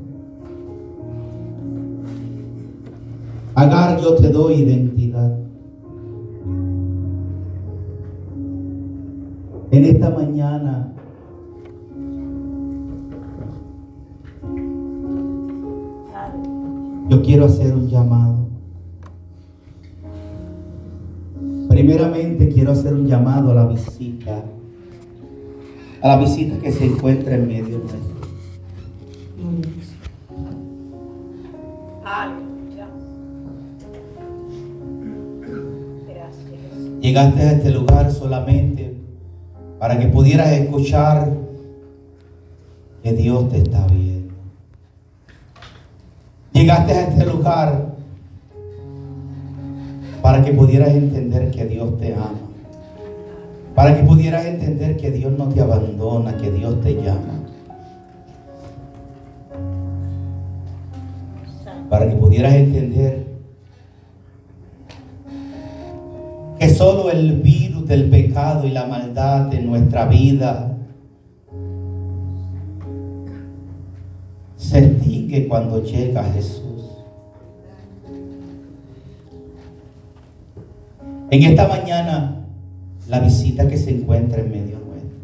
Agar, 3.54 4.00
yo 4.00 4.14
te 4.14 4.28
doy 4.28 4.54
identidad. 4.54 5.36
En 9.70 9.84
esta 9.84 10.08
mañana 10.10 10.94
yo 17.08 17.22
quiero 17.22 17.46
hacer 17.46 17.74
un 17.74 17.88
llamado. 17.88 18.48
Primeramente 21.68 22.48
quiero 22.48 22.72
hacer 22.72 22.94
un 22.94 23.06
llamado 23.06 23.50
a 23.50 23.54
la 23.54 23.66
visita 23.66 24.44
a 26.00 26.08
la 26.08 26.16
visita 26.18 26.58
que 26.58 26.70
se 26.70 26.86
encuentra 26.86 27.34
en 27.34 27.48
medio 27.48 27.78
nuestro. 27.78 28.18
Llegaste 37.00 37.40
a 37.40 37.52
este 37.52 37.70
lugar 37.70 38.12
solamente 38.12 38.94
para 39.78 39.98
que 39.98 40.06
pudieras 40.06 40.52
escuchar 40.52 41.32
que 43.02 43.12
Dios 43.12 43.48
te 43.48 43.58
está 43.58 43.86
viendo. 43.86 44.07
Llegaste 46.78 46.92
a 46.92 47.08
este 47.08 47.26
lugar 47.26 47.86
para 50.22 50.44
que 50.44 50.52
pudieras 50.52 50.90
entender 50.90 51.50
que 51.50 51.64
Dios 51.64 51.98
te 51.98 52.14
ama. 52.14 52.34
Para 53.74 53.96
que 53.96 54.04
pudieras 54.04 54.44
entender 54.44 54.96
que 54.96 55.10
Dios 55.10 55.32
no 55.36 55.48
te 55.48 55.60
abandona, 55.60 56.36
que 56.36 56.52
Dios 56.52 56.80
te 56.80 56.94
llama. 56.94 57.40
Para 61.88 62.08
que 62.08 62.14
pudieras 62.14 62.54
entender 62.54 63.26
que 66.60 66.68
solo 66.68 67.10
el 67.10 67.40
virus 67.40 67.88
del 67.88 68.08
pecado 68.08 68.66
y 68.66 68.70
la 68.70 68.86
maldad 68.86 69.46
de 69.46 69.62
nuestra 69.62 70.06
vida 70.06 70.76
se 74.56 74.78
extingue 74.78 75.48
cuando 75.48 75.82
llega 75.82 76.22
Jesús. 76.24 76.67
En 81.30 81.42
esta 81.42 81.68
mañana 81.68 82.46
la 83.08 83.20
visita 83.20 83.68
que 83.68 83.76
se 83.76 83.90
encuentra 83.90 84.40
en 84.40 84.50
medio 84.50 84.78
nuestro. 84.78 85.18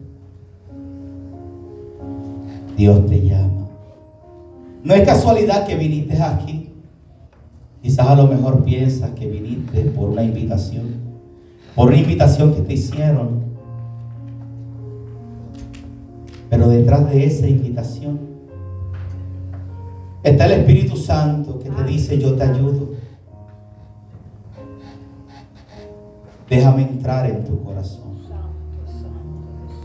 Dios 2.76 3.06
te 3.06 3.20
llama. 3.22 3.68
No 4.82 4.94
es 4.94 5.06
casualidad 5.06 5.66
que 5.66 5.76
viniste 5.76 6.22
aquí. 6.22 6.68
Quizás 7.82 8.06
a 8.06 8.16
lo 8.16 8.26
mejor 8.26 8.64
piensas 8.64 9.12
que 9.12 9.26
viniste 9.26 9.82
por 9.84 10.10
una 10.10 10.22
invitación, 10.22 10.86
por 11.74 11.88
una 11.88 11.98
invitación 11.98 12.54
que 12.54 12.62
te 12.62 12.74
hicieron. 12.74 13.44
Pero 16.50 16.68
detrás 16.68 17.10
de 17.10 17.24
esa 17.24 17.48
invitación 17.48 18.20
está 20.22 20.46
el 20.46 20.52
Espíritu 20.52 20.96
Santo 20.96 21.58
que 21.58 21.70
te 21.70 21.84
dice, 21.84 22.18
yo 22.18 22.34
te 22.34 22.44
ayudo. 22.44 22.92
Déjame 26.48 26.82
entrar 26.82 27.26
en 27.26 27.44
tu 27.44 27.62
corazón. 27.62 28.03